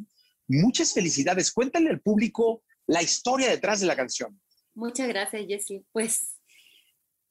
Muchas 0.47 0.94
felicidades. 0.94 1.53
Cuéntale 1.53 1.91
al 1.91 2.01
público 2.01 2.63
la 2.87 3.03
historia 3.03 3.49
detrás 3.49 3.81
de 3.81 3.87
la 3.87 3.97
canción. 3.97 4.41
Muchas 4.75 5.08
gracias, 5.08 5.47
Jessie. 5.47 5.85
Pues, 5.93 6.37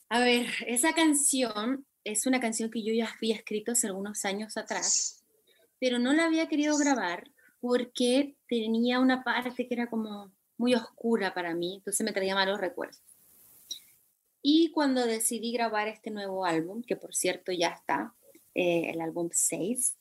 a 0.09 0.19
ver, 0.19 0.47
esa 0.67 0.93
canción 0.93 1.85
es 2.03 2.25
una 2.25 2.39
canción 2.39 2.69
que 2.69 2.83
yo 2.83 2.93
ya 2.93 3.09
había 3.09 3.35
escrito 3.35 3.71
hace 3.71 3.87
algunos 3.87 4.25
años 4.25 4.57
atrás, 4.57 5.23
pero 5.79 5.99
no 5.99 6.13
la 6.13 6.25
había 6.25 6.47
querido 6.47 6.77
grabar 6.77 7.31
porque 7.59 8.35
tenía 8.47 8.99
una 8.99 9.23
parte 9.23 9.67
que 9.67 9.73
era 9.73 9.89
como 9.89 10.31
muy 10.57 10.73
oscura 10.73 11.33
para 11.33 11.53
mí, 11.53 11.75
entonces 11.75 12.03
me 12.03 12.13
traía 12.13 12.35
malos 12.35 12.59
recuerdos. 12.59 13.01
Y 14.41 14.71
cuando 14.71 15.05
decidí 15.05 15.51
grabar 15.51 15.87
este 15.87 16.09
nuevo 16.11 16.45
álbum, 16.45 16.81
que 16.83 16.95
por 16.95 17.13
cierto 17.13 17.51
ya 17.51 17.69
está, 17.69 18.13
eh, 18.55 18.89
el 18.91 19.01
álbum 19.01 19.29
6, 19.31 19.95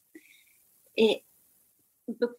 eh, 0.97 1.25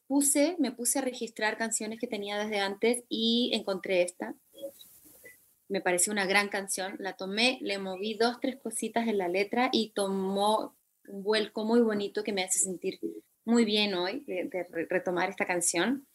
puse, 0.08 0.56
me 0.60 0.72
puse 0.72 1.00
a 1.00 1.02
registrar 1.02 1.58
canciones 1.58 2.00
que 2.00 2.08
tenía 2.08 2.38
desde 2.38 2.60
antes 2.60 3.04
y 3.10 3.52
encontré 3.54 4.04
esta. 4.04 4.36
Me 5.70 5.82
pareció 5.82 6.14
una 6.14 6.26
gran 6.26 6.48
canción, 6.48 6.96
la 7.00 7.18
tomé, 7.18 7.60
le 7.62 7.78
moví 7.78 8.14
dos, 8.14 8.40
tres 8.40 8.56
cositas 8.56 9.08
en 9.08 9.18
la 9.18 9.28
letra 9.28 9.70
y 9.74 9.90
tomó 9.90 10.76
un 11.08 11.24
vuelco 11.24 11.66
muy 11.66 11.82
bonito 11.82 12.24
que 12.24 12.32
me 12.32 12.44
hace 12.44 12.60
sentir 12.60 13.00
muy 13.44 13.66
bien 13.66 13.94
hoy 13.94 14.22
de, 14.22 14.46
de 14.46 14.66
retomar 14.90 15.30
esta 15.30 15.46
canción. 15.46 16.08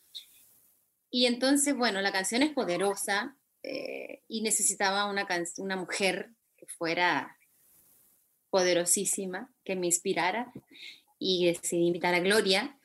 Y 1.15 1.27
entonces, 1.27 1.77
bueno, 1.77 2.01
la 2.01 2.11
canción 2.11 2.43
es 2.43 2.53
poderosa 2.53 3.37
eh, 3.63 4.23
y 4.29 4.41
necesitaba 4.41 5.11
una, 5.11 5.29
una 5.59 5.77
mujer 5.77 6.31
que 6.57 6.65
fuera 6.67 7.37
poderosísima, 8.49 9.53
que 9.63 9.77
me 9.77 9.87
inspirara. 9.87 10.51
Y 11.19 11.45
decidí 11.45 11.87
invitar 11.87 12.15
a 12.15 12.21
Gloria, 12.21 12.79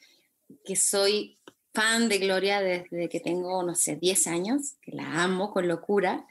que 0.66 0.76
soy 0.76 1.40
fan 1.74 2.10
de 2.10 2.18
Gloria 2.18 2.60
desde 2.60 3.08
que 3.08 3.22
tengo, 3.22 3.64
no 3.64 3.76
sé, 3.76 3.96
10 3.96 4.28
años, 4.28 4.76
que 4.82 4.92
la 4.92 5.24
amo 5.24 5.54
con 5.54 5.66
locura. 5.66 6.28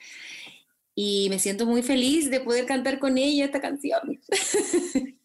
Y 0.94 1.28
me 1.30 1.38
siento 1.38 1.64
muy 1.64 1.82
feliz 1.82 2.30
de 2.30 2.40
poder 2.40 2.66
cantar 2.66 2.98
con 2.98 3.16
ella 3.16 3.46
esta 3.46 3.62
canción. 3.62 4.20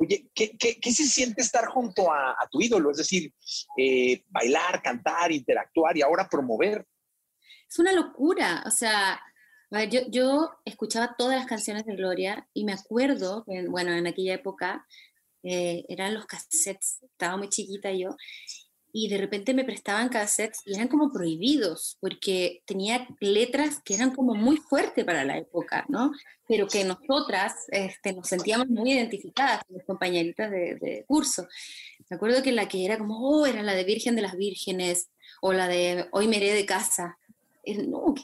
Oye, 0.00 0.30
¿qué, 0.34 0.92
se 0.92 1.04
siente 1.04 1.42
estar 1.42 1.66
junto 1.66 2.10
a, 2.10 2.34
tu 2.50 2.62
ídolo? 2.62 2.90
Es 2.90 2.96
decir, 2.96 3.34
eh, 3.76 4.24
bailar, 4.28 4.80
cantar, 4.82 5.30
interactuar 5.30 5.94
y 5.94 6.00
ahora 6.00 6.26
promover. 6.26 6.86
Es 7.68 7.78
una 7.78 7.92
locura, 7.92 8.64
o 8.66 8.70
sea, 8.70 9.20
yo, 9.90 10.00
yo 10.08 10.50
escuchaba 10.64 11.14
todas 11.18 11.36
las 11.36 11.46
canciones 11.46 11.84
de 11.84 11.96
Gloria 11.96 12.48
y 12.54 12.64
me 12.64 12.72
acuerdo, 12.72 13.44
bueno, 13.68 13.92
en 13.92 14.06
aquella 14.06 14.34
época 14.34 14.86
eh, 15.42 15.84
eran 15.88 16.14
los 16.14 16.24
cassettes, 16.24 17.02
estaba 17.02 17.36
muy 17.36 17.50
chiquita 17.50 17.92
yo, 17.92 18.16
y 18.92 19.08
de 19.08 19.18
repente 19.18 19.54
me 19.54 19.64
prestaban 19.64 20.08
cassettes 20.08 20.60
y 20.66 20.74
eran 20.74 20.88
como 20.88 21.12
prohibidos, 21.12 21.96
porque 22.00 22.62
tenía 22.66 23.06
letras 23.20 23.80
que 23.84 23.94
eran 23.94 24.12
como 24.12 24.34
muy 24.34 24.56
fuertes 24.56 25.04
para 25.04 25.24
la 25.24 25.38
época, 25.38 25.84
¿no? 25.88 26.12
Pero 26.46 26.66
que 26.66 26.84
nosotras 26.84 27.54
este, 27.68 28.12
nos 28.12 28.28
sentíamos 28.28 28.68
muy 28.68 28.92
identificadas 28.92 29.64
con 29.64 29.76
las 29.76 29.86
compañeritas 29.86 30.50
de, 30.50 30.76
de, 30.76 31.04
curso. 31.06 31.46
Me 32.08 32.16
acuerdo 32.16 32.42
que 32.42 32.52
la 32.52 32.68
que 32.68 32.84
era 32.84 32.98
como, 32.98 33.18
oh, 33.20 33.46
era 33.46 33.62
la 33.62 33.74
de 33.74 33.84
Virgen 33.84 34.16
de 34.16 34.22
las 34.22 34.36
Vírgenes, 34.36 35.10
o 35.40 35.52
la 35.52 35.68
de 35.68 36.06
Hoy 36.12 36.28
me 36.28 36.36
iré 36.36 36.52
de 36.52 36.66
casa. 36.66 37.16
No, 37.86 38.14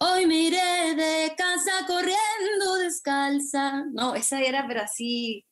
Hoy 0.00 0.26
me 0.26 0.42
iré 0.42 0.94
de 0.94 1.34
casa 1.36 1.72
corriendo 1.86 2.76
descalza. 2.78 3.84
No, 3.92 4.14
esa 4.14 4.40
era, 4.40 4.66
pero 4.68 4.82
así, 4.82 5.44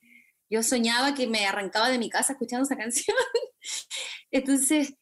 yo 0.53 0.63
soñaba 0.63 1.15
que 1.15 1.27
me 1.27 1.47
arrancaba 1.47 1.89
de 1.89 1.99
mi 1.99 2.11
casa 2.11 2.35
escuchando 2.35 2.65
esa 2.65 2.77
canción. 2.77 3.17
Entonces, 4.31 4.95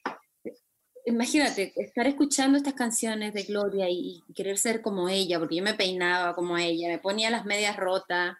imagínate, 1.04 1.73
estar 1.75 2.07
escuchando 2.07 2.57
estas 2.57 2.75
canciones 2.75 3.35
de 3.35 3.42
Gloria 3.42 3.87
y, 3.90 4.23
querer 4.33 4.59
ser 4.59 4.80
como 4.80 5.09
ella, 5.09 5.40
porque 5.40 5.57
yo 5.57 5.64
me 5.64 5.75
peinaba 5.75 6.37
como 6.37 6.57
ella, 6.57 6.88
me 6.88 6.99
ponía 6.99 7.30
las 7.30 7.47
medias 7.47 7.76
rotas. 7.76 8.37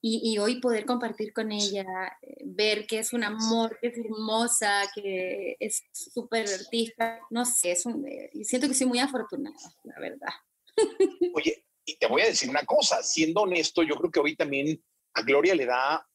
Y, 0.00 0.38
hoy 0.38 0.60
poder 0.60 0.86
compartir 0.86 1.32
con 1.32 1.50
ella, 1.50 1.84
ver 2.44 2.86
que 2.86 3.00
es 3.00 3.12
un 3.12 3.24
amor, 3.24 3.76
que 3.82 3.88
es 3.88 3.98
hermosa, 3.98 4.84
que 4.94 5.56
es 5.58 5.82
súper 5.90 6.48
artista, 6.48 7.18
no 7.30 7.44
sé, 7.44 7.72
eh, 7.72 8.30
siento 8.44 8.68
que 8.68 8.74
soy 8.74 8.86
muy 8.86 9.00
afortunada, 9.00 9.56
la 9.82 9.98
verdad. 9.98 10.32
Oye, 11.34 11.64
y 11.84 11.96
te 11.96 12.06
voy 12.06 12.22
a 12.22 12.26
decir 12.26 12.48
una 12.48 12.64
cosa, 12.64 13.02
siendo 13.02 13.40
honesto, 13.40 13.82
yo 13.82 13.96
creo 13.96 14.10
que 14.12 14.20
hoy 14.20 14.36
también 14.36 14.80
a 15.14 15.22
Gloria 15.22 15.54
le 15.54 15.66
da 15.66 16.06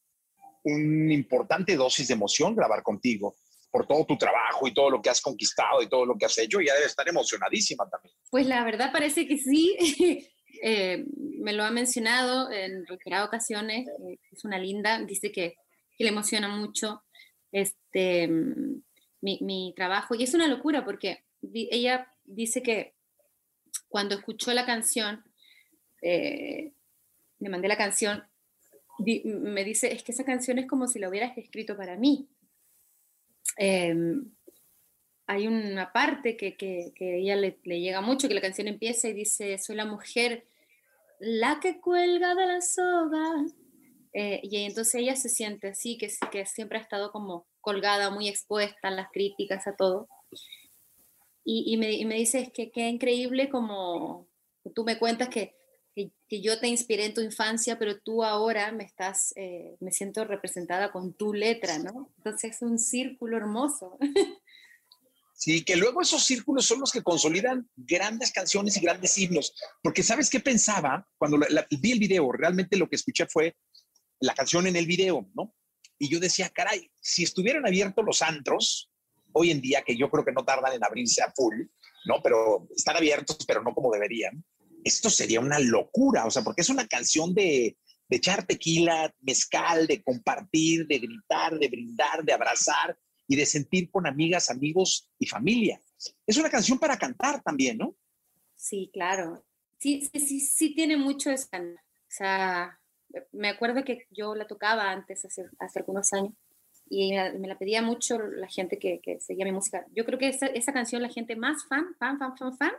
una 0.64 1.14
importante 1.14 1.76
dosis 1.76 2.08
de 2.08 2.14
emoción 2.14 2.56
grabar 2.56 2.84
contigo 2.84 3.36
por 3.70 3.88
todo 3.88 4.06
tu 4.06 4.18
trabajo 4.18 4.68
y 4.68 4.74
todo 4.74 4.92
lo 4.92 5.02
que 5.02 5.10
has 5.10 5.20
conquistado 5.20 5.82
y 5.82 5.90
todo 5.90 6.06
lo 6.06 6.16
que 6.16 6.26
has 6.26 6.38
hecho, 6.38 6.62
ya 6.62 6.74
debe 6.76 6.86
estar 6.86 7.08
emocionadísima 7.10 7.90
también. 7.90 8.14
Pues 8.30 8.46
la 8.46 8.64
verdad 8.64 8.92
parece 8.92 9.28
que 9.28 9.38
sí. 9.38 10.30
Eh, 10.66 11.04
me 11.18 11.52
lo 11.52 11.64
ha 11.64 11.72
mencionado 11.72 12.50
en 12.50 12.86
reiteradas 12.86 13.28
ocasiones, 13.28 13.88
eh, 13.88 14.20
es 14.32 14.46
una 14.46 14.60
linda, 14.60 15.04
dice 15.04 15.32
que, 15.32 15.56
le 15.98 16.08
emociona 16.08 16.48
mucho 16.48 17.04
este, 17.52 18.28
mi, 18.28 19.40
mi, 19.42 19.74
trabajo 19.76 20.16
y 20.16 20.24
es 20.24 20.34
una 20.34 20.48
locura 20.48 20.86
porque 20.86 21.26
ella 21.52 22.14
dice 22.24 22.62
que 22.62 22.94
cuando 23.88 24.16
escuchó 24.16 24.54
la 24.54 24.66
canción, 24.66 25.24
eh, 26.02 26.74
le 27.40 27.50
mandé 27.50 27.68
la 27.68 27.78
canción, 27.78 28.24
me 29.26 29.64
dice, 29.64 29.92
es 29.92 30.04
que 30.04 30.12
esa 30.12 30.24
canción 30.24 30.60
es 30.60 30.68
como 30.68 30.88
si 30.88 31.00
la 31.00 31.10
hubieras 31.10 31.38
escrito 31.38 31.76
para 31.76 31.98
mí. 31.98 32.28
Em, 33.58 34.32
hay 35.28 35.48
una 35.48 35.92
parte 35.92 36.36
que, 36.36 36.56
que, 36.56 36.94
ella 37.00 37.36
le, 37.36 37.58
le, 37.64 37.80
llega 37.80 38.02
mucho, 38.02 38.28
que 38.28 38.34
la 38.34 38.42
canción 38.42 38.68
empieza 38.68 39.08
y 39.08 39.14
dice, 39.14 39.58
soy 39.58 39.76
la 39.76 39.86
mujer, 39.86 40.46
la 41.20 41.60
que 41.60 41.80
cuelga 41.80 42.36
de 42.36 42.46
la 42.46 42.62
soga. 42.62 43.46
Eh, 44.14 44.42
y 44.44 44.58
entonces 44.58 44.96
ella 44.96 45.16
se 45.16 45.30
siente 45.30 45.70
así, 45.70 45.98
que, 45.98 46.12
que 46.32 46.46
siempre 46.46 46.78
ha 46.78 46.82
estado 46.82 47.12
como 47.12 47.48
colgada, 47.62 48.10
muy 48.10 48.28
expuesta 48.28 48.90
a 48.90 48.92
las 48.92 49.10
críticas, 49.12 49.66
a 49.68 49.76
todo. 49.76 50.08
Y, 51.44 51.74
y, 51.74 51.78
me, 51.78 51.94
y 51.94 52.06
me 52.06 52.16
dice, 52.16 52.40
es 52.40 52.52
que 52.52 52.72
qué 52.72 52.88
increíble 52.90 53.50
como 53.50 54.28
tú 54.76 54.84
me 54.84 54.98
cuentas 54.98 55.30
que 55.30 55.56
que, 55.94 56.42
yo 56.42 56.60
te 56.60 56.68
inspiré 56.68 57.06
en 57.06 57.14
tu 57.14 57.22
infancia, 57.22 57.78
pero 57.78 58.00
tú 58.00 58.24
ahora 58.24 58.72
me 58.72 58.84
estás, 58.84 59.34
eh, 59.36 59.76
me 59.80 59.92
siento 59.92 60.26
representada 60.26 60.92
con 60.92 61.14
tu 61.14 61.34
letra, 61.34 61.78
¿no? 61.78 62.12
Entonces 62.18 62.56
es 62.56 62.62
un 62.62 62.80
círculo 62.80 63.38
hermoso. 63.38 63.98
Sí, 65.36 65.66
que 65.66 65.76
luego 65.76 66.02
esos 66.02 66.24
círculos 66.24 66.66
son 66.66 66.80
los 66.80 66.92
que 66.92 67.04
consolidan 67.04 67.70
grandes 67.76 68.32
canciones 68.32 68.78
y 68.78 68.80
grandes 68.80 69.18
himnos. 69.18 69.54
Porque 69.82 70.02
¿sabes 70.02 70.30
qué 70.30 70.40
pensaba? 70.40 71.06
Cuando 71.18 71.38
vi 71.70 71.92
el 71.92 72.00
video, 72.00 72.32
realmente 72.32 72.78
lo 72.78 72.88
que 72.88 72.96
escuché 72.96 73.26
fue 73.26 73.58
la 74.22 74.36
canción 74.36 74.68
en 74.68 74.78
el 74.78 74.86
video, 74.86 75.30
¿no? 75.34 75.54
Y 76.00 76.08
yo 76.08 76.20
decía, 76.20 76.50
caray, 76.50 76.90
si 77.02 77.24
estuvieran 77.24 77.68
abiertos 77.68 78.06
los 78.06 78.22
antros, 78.22 78.90
hoy 79.34 79.52
en 79.52 79.60
día, 79.60 79.82
que 79.82 79.98
yo 79.98 80.10
creo 80.10 80.24
que 80.24 80.32
no 80.32 80.46
tardan 80.46 80.74
en 80.74 80.84
abrirse 80.84 81.22
a 81.22 81.34
full, 81.36 81.64
¿no? 82.06 82.22
Pero 82.24 82.70
están 82.74 82.96
abiertos, 82.96 83.38
pero 83.46 83.64
no 83.64 83.74
como 83.74 83.92
deberían 83.92 84.46
esto 84.84 85.10
sería 85.10 85.40
una 85.40 85.60
locura, 85.60 86.26
o 86.26 86.32
sea, 86.32 86.44
porque 86.44 86.62
es 86.62 86.70
una 86.70 86.88
canción 86.88 87.34
de, 87.34 87.78
echar 88.10 88.46
tequila, 88.46 89.12
mezcal, 89.22 89.88
de 89.88 90.04
compartir, 90.04 90.86
de 90.86 91.00
gritar, 91.00 91.58
de 91.58 91.68
brindar, 91.68 92.24
de 92.24 92.34
abrazar 92.34 92.96
y 93.28 93.36
de 93.36 93.46
sentir 93.48 93.90
con 93.90 94.06
amigas, 94.06 94.52
amigos 94.52 95.10
y 95.18 95.26
familia. 95.26 95.82
Es 96.28 96.38
una 96.38 96.52
canción 96.52 96.78
para 96.78 96.98
cantar 96.98 97.42
también, 97.42 97.80
¿no? 97.80 97.96
Sí, 98.56 98.92
claro. 98.94 99.44
Sí, 99.80 100.08
sí, 100.12 100.20
sí, 100.20 100.40
sí 100.40 100.76
tiene 100.76 100.96
mucho 100.96 101.32
de 101.32 101.38
O 101.38 101.80
sea, 102.08 102.80
me 103.32 103.50
acuerdo 103.50 103.84
que 103.84 104.06
yo 104.12 104.36
la 104.36 104.46
tocaba 104.46 104.92
antes, 104.92 105.26
hace, 105.26 105.46
hace 105.58 105.80
algunos 105.80 106.14
años, 106.14 106.34
y 106.90 107.14
me 107.14 107.48
la 107.48 107.58
pedía 107.58 107.82
mucho 107.82 108.20
la 108.20 108.48
gente 108.48 108.78
que, 108.78 109.00
que 109.02 109.20
seguía 109.20 109.46
mi 109.46 109.52
música. 109.52 109.86
Yo 109.96 110.06
creo 110.06 110.20
que 110.20 110.28
esa, 110.28 110.46
esa 110.48 110.74
canción, 110.74 111.02
la 111.02 111.10
gente 111.10 111.36
más 111.36 111.66
fan, 111.68 111.96
fan, 111.98 112.20
fan, 112.20 112.38
fan, 112.38 112.58
fan, 112.58 112.74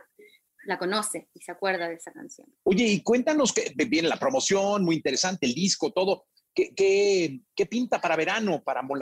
la 0.65 0.77
conoce 0.77 1.29
y 1.33 1.41
se 1.41 1.51
acuerda 1.51 1.87
de 1.87 1.95
esa 1.95 2.11
canción. 2.11 2.47
Oye, 2.63 2.85
y 2.85 3.01
cuéntanos 3.01 3.53
que 3.53 3.73
viene 3.87 4.07
la 4.07 4.17
promoción, 4.19 4.83
muy 4.83 4.95
interesante, 4.95 5.45
el 5.45 5.53
disco, 5.53 5.91
todo. 5.91 6.25
¿Qué, 6.53 6.73
qué, 6.73 7.65
pinta 7.65 7.99
para 7.99 8.15
verano 8.15 8.63
para 8.63 8.81
Mon 8.81 8.99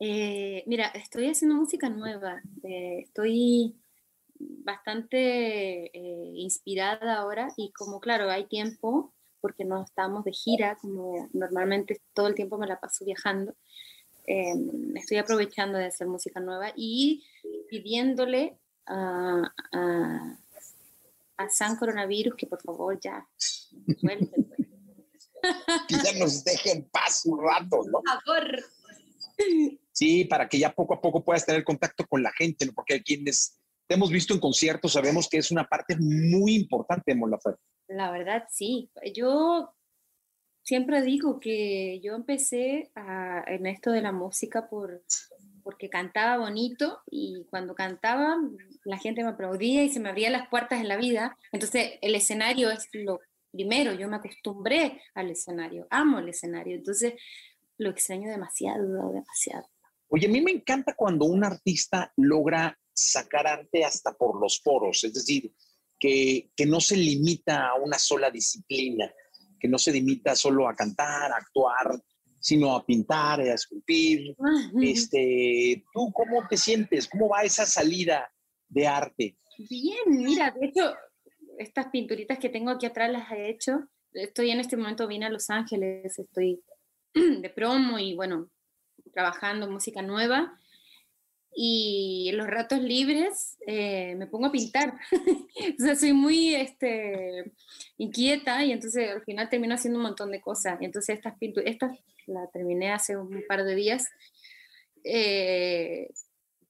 eh, 0.00 0.64
mira, 0.66 0.86
estoy 0.88 1.28
haciendo 1.28 1.54
música 1.54 1.88
nueva. 1.88 2.42
Eh, 2.64 3.00
estoy 3.04 3.76
bastante 4.38 5.86
eh, 5.96 6.32
inspirada 6.34 7.18
ahora 7.18 7.52
y 7.56 7.72
como 7.72 8.00
claro, 8.00 8.30
hay 8.30 8.46
tiempo 8.46 9.14
porque 9.40 9.64
no 9.64 9.84
estamos 9.84 10.24
de 10.24 10.32
gira, 10.32 10.76
como 10.80 11.28
normalmente 11.32 12.02
todo 12.12 12.26
el 12.26 12.34
tiempo 12.34 12.58
me 12.58 12.66
la 12.66 12.80
paso 12.80 13.04
viajando. 13.04 13.54
estoy 14.96 15.18
aprovechando 15.18 15.78
de 15.78 15.86
hacer 15.86 16.08
música 16.08 16.40
nueva 16.40 16.72
y 16.74 17.24
pidiéndole 17.70 18.58
a, 18.88 19.42
a, 19.72 21.48
San 21.50 21.76
Coronavirus 21.76 22.34
que 22.36 22.46
por 22.46 22.60
favor 22.60 22.98
ya 23.00 23.26
que 25.88 25.94
ya 25.94 26.18
nos 26.18 26.42
dejen 26.44 26.88
paz 26.90 27.24
un 27.26 27.40
rato, 27.40 27.82
¿no? 27.86 28.02
Por 28.02 28.22
favor. 28.24 28.64
Sí, 29.92 30.24
para 30.24 30.48
que 30.48 30.58
ya 30.58 30.72
poco 30.72 30.94
a 30.94 31.00
poco 31.00 31.24
puedas 31.24 31.46
tener 31.46 31.64
contacto 31.64 32.06
con 32.06 32.22
la 32.22 32.32
gente, 32.32 32.66
¿no? 32.66 32.72
porque 32.72 33.02
quienes 33.02 33.58
te 33.86 33.94
hemos 33.94 34.10
visto 34.10 34.34
en 34.34 34.40
conciertos 34.40 34.92
sabemos 34.92 35.28
que 35.28 35.38
es 35.38 35.50
una 35.50 35.66
parte 35.66 35.96
muy 35.98 36.54
importante 36.54 37.04
de 37.12 37.14
Molafer. 37.14 37.56
La 37.88 38.10
verdad, 38.10 38.44
sí. 38.50 38.90
Yo 39.14 39.74
siempre 40.62 41.02
digo 41.02 41.40
que 41.40 41.98
yo 42.00 42.14
empecé 42.14 42.92
en 43.46 43.66
esto 43.66 43.90
de 43.90 44.02
la 44.02 44.12
música 44.12 44.68
por, 44.68 45.02
porque 45.68 45.90
cantaba 45.90 46.38
bonito 46.38 47.02
y 47.10 47.44
cuando 47.50 47.74
cantaba 47.74 48.38
la 48.84 48.96
gente 48.96 49.22
me 49.22 49.28
aplaudía 49.28 49.84
y 49.84 49.90
se 49.90 50.00
me 50.00 50.08
abrían 50.08 50.32
las 50.32 50.48
puertas 50.48 50.80
en 50.80 50.88
la 50.88 50.96
vida. 50.96 51.36
Entonces 51.52 51.98
el 52.00 52.14
escenario 52.14 52.70
es 52.70 52.88
lo 52.94 53.20
primero, 53.52 53.92
yo 53.92 54.08
me 54.08 54.16
acostumbré 54.16 55.02
al 55.14 55.30
escenario, 55.30 55.86
amo 55.90 56.20
el 56.20 56.30
escenario, 56.30 56.74
entonces 56.74 57.12
lo 57.76 57.90
extraño 57.90 58.30
demasiado, 58.30 59.12
demasiado. 59.12 59.68
Oye, 60.08 60.26
a 60.26 60.30
mí 60.30 60.40
me 60.40 60.52
encanta 60.52 60.94
cuando 60.96 61.26
un 61.26 61.44
artista 61.44 62.14
logra 62.16 62.74
sacar 62.94 63.46
arte 63.46 63.84
hasta 63.84 64.14
por 64.14 64.40
los 64.40 64.60
poros, 64.60 65.04
es 65.04 65.12
decir, 65.12 65.52
que, 66.00 66.50
que 66.56 66.64
no 66.64 66.80
se 66.80 66.96
limita 66.96 67.68
a 67.68 67.74
una 67.74 67.98
sola 67.98 68.30
disciplina, 68.30 69.12
que 69.60 69.68
no 69.68 69.76
se 69.76 69.92
limita 69.92 70.34
solo 70.34 70.66
a 70.66 70.74
cantar, 70.74 71.30
a 71.30 71.36
actuar, 71.36 72.02
sino 72.40 72.74
a 72.74 72.84
pintar, 72.84 73.40
a 73.40 73.54
esculpir. 73.54 74.36
Este, 74.80 75.84
¿Tú 75.92 76.12
cómo 76.12 76.46
te 76.48 76.56
sientes? 76.56 77.08
¿Cómo 77.08 77.28
va 77.28 77.42
esa 77.42 77.66
salida 77.66 78.30
de 78.68 78.86
arte? 78.86 79.36
Bien, 79.58 79.98
mira, 80.06 80.54
de 80.58 80.66
hecho, 80.66 80.94
estas 81.58 81.88
pinturitas 81.88 82.38
que 82.38 82.48
tengo 82.48 82.70
aquí 82.70 82.86
atrás 82.86 83.10
las 83.10 83.30
he 83.32 83.50
hecho. 83.50 83.88
Estoy 84.12 84.50
en 84.50 84.60
este 84.60 84.76
momento, 84.76 85.06
vine 85.06 85.26
a 85.26 85.30
Los 85.30 85.50
Ángeles, 85.50 86.18
estoy 86.18 86.62
de 87.14 87.50
promo 87.50 87.98
y 87.98 88.14
bueno, 88.14 88.50
trabajando 89.12 89.70
música 89.70 90.02
nueva 90.02 90.58
y 91.54 92.30
los 92.34 92.46
ratos 92.46 92.80
libres 92.80 93.56
eh, 93.66 94.14
me 94.16 94.26
pongo 94.26 94.46
a 94.46 94.52
pintar. 94.52 94.94
o 95.78 95.82
sea, 95.82 95.96
soy 95.96 96.12
muy 96.12 96.54
este, 96.54 97.52
inquieta 97.96 98.64
y 98.64 98.72
entonces 98.72 99.10
al 99.10 99.22
final 99.22 99.48
termino 99.48 99.74
haciendo 99.74 99.98
un 99.98 100.04
montón 100.04 100.30
de 100.30 100.40
cosas. 100.40 100.80
Y 100.80 100.84
entonces 100.84 101.16
estas 101.16 101.36
pinturas, 101.38 101.70
estas 101.70 101.98
la 102.26 102.46
terminé 102.48 102.92
hace 102.92 103.16
un 103.16 103.42
par 103.48 103.64
de 103.64 103.74
días. 103.74 104.08
Eh, 105.02 106.10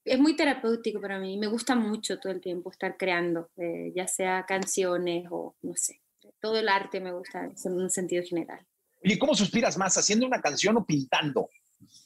es 0.05 0.19
muy 0.19 0.35
terapéutico 0.35 0.99
para 0.99 1.19
mí. 1.19 1.37
Me 1.37 1.47
gusta 1.47 1.75
mucho 1.75 2.19
todo 2.19 2.31
el 2.31 2.41
tiempo 2.41 2.71
estar 2.71 2.97
creando, 2.97 3.51
eh, 3.57 3.91
ya 3.95 4.07
sea 4.07 4.45
canciones 4.47 5.27
o 5.29 5.55
no 5.61 5.73
sé. 5.75 6.01
Todo 6.39 6.57
el 6.57 6.69
arte 6.69 6.99
me 6.99 7.11
gusta 7.11 7.43
en 7.45 7.73
un 7.73 7.89
sentido 7.89 8.23
general. 8.23 8.65
¿Y 9.03 9.17
¿cómo 9.17 9.35
suspiras 9.35 9.77
más? 9.77 9.97
¿Haciendo 9.97 10.25
una 10.25 10.41
canción 10.41 10.77
o 10.77 10.85
pintando 10.85 11.49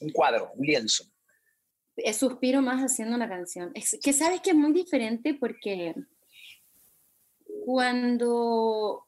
un 0.00 0.10
cuadro, 0.10 0.52
un 0.54 0.66
lienzo? 0.66 1.04
Eh, 1.96 2.12
suspiro 2.12 2.60
más 2.60 2.82
haciendo 2.82 3.14
una 3.16 3.28
canción. 3.28 3.70
Es 3.74 3.98
que 4.02 4.12
sabes 4.12 4.40
que 4.40 4.50
es 4.50 4.56
muy 4.56 4.72
diferente 4.72 5.34
porque 5.34 5.94
cuando, 7.64 9.06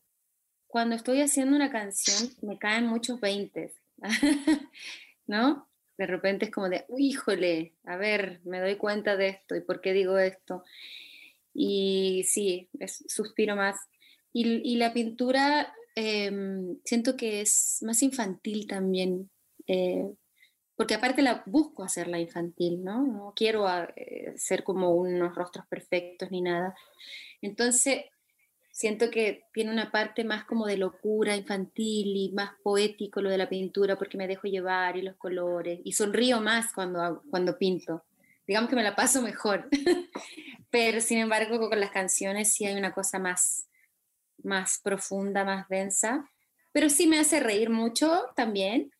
cuando 0.66 0.94
estoy 0.94 1.20
haciendo 1.20 1.56
una 1.56 1.70
canción 1.70 2.30
me 2.42 2.58
caen 2.58 2.86
muchos 2.86 3.20
veintes, 3.20 3.72
¿no? 5.26 5.68
De 5.98 6.06
repente 6.06 6.46
es 6.46 6.50
como 6.50 6.68
de, 6.68 6.84
híjole, 6.96 7.72
a 7.84 7.96
ver, 7.96 8.40
me 8.44 8.60
doy 8.60 8.76
cuenta 8.76 9.16
de 9.16 9.28
esto 9.28 9.56
y 9.56 9.62
por 9.62 9.80
qué 9.80 9.92
digo 9.92 10.18
esto. 10.18 10.62
Y 11.54 12.24
sí, 12.24 12.68
suspiro 13.08 13.56
más. 13.56 13.76
Y, 14.32 14.76
la 14.76 14.92
pintura 14.92 15.74
em, 15.94 16.76
siento 16.84 17.16
que 17.16 17.40
es 17.40 17.78
más 17.80 18.02
infantil 18.02 18.66
también. 18.66 19.30
Eh, 19.66 20.04
porque 20.76 20.94
aparte 20.94 21.22
la 21.22 21.42
busco 21.46 21.82
hacerla 21.82 22.18
infantil, 22.20 22.84
¿no? 22.84 23.02
No 23.02 23.32
quiero 23.34 23.66
ah, 23.66 23.88
eh, 23.96 24.34
ser 24.36 24.62
como 24.62 24.90
unos 24.90 25.34
rostros 25.34 25.66
perfectos 25.66 26.30
ni 26.30 26.42
nada. 26.42 26.76
Entonces, 27.40 28.04
siento 28.70 29.10
que 29.10 29.44
tiene 29.54 29.72
una 29.72 29.90
parte 29.90 30.22
más 30.22 30.44
como 30.44 30.66
de 30.66 30.76
locura 30.76 31.34
infantil 31.34 32.14
y 32.14 32.32
más 32.32 32.50
poético 32.62 33.22
lo 33.22 33.30
de 33.30 33.38
la 33.38 33.48
pintura 33.48 33.96
porque 33.96 34.18
me 34.18 34.28
dejo 34.28 34.48
llevar 34.48 34.98
y 34.98 35.02
los 35.02 35.16
colores 35.16 35.80
y 35.82 35.92
sonrío 35.92 36.42
más 36.42 36.74
cuando, 36.74 37.22
cuando 37.30 37.56
pinto. 37.56 38.04
Digamos 38.46 38.68
que 38.68 38.76
me 38.76 38.84
la 38.84 38.94
paso 38.94 39.22
mejor. 39.22 39.68
Pero 40.70 41.00
sin 41.00 41.18
embargo, 41.18 41.70
con 41.70 41.80
las 41.80 41.90
canciones 41.90 42.52
sí 42.52 42.66
hay 42.66 42.76
una 42.76 42.92
cosa 42.92 43.18
más, 43.18 43.66
más 44.42 44.78
profunda, 44.84 45.42
más 45.42 45.68
densa. 45.68 46.30
Pero 46.72 46.90
sí 46.90 47.06
me 47.06 47.18
hace 47.18 47.40
reír 47.40 47.70
mucho 47.70 48.26
también 48.36 48.92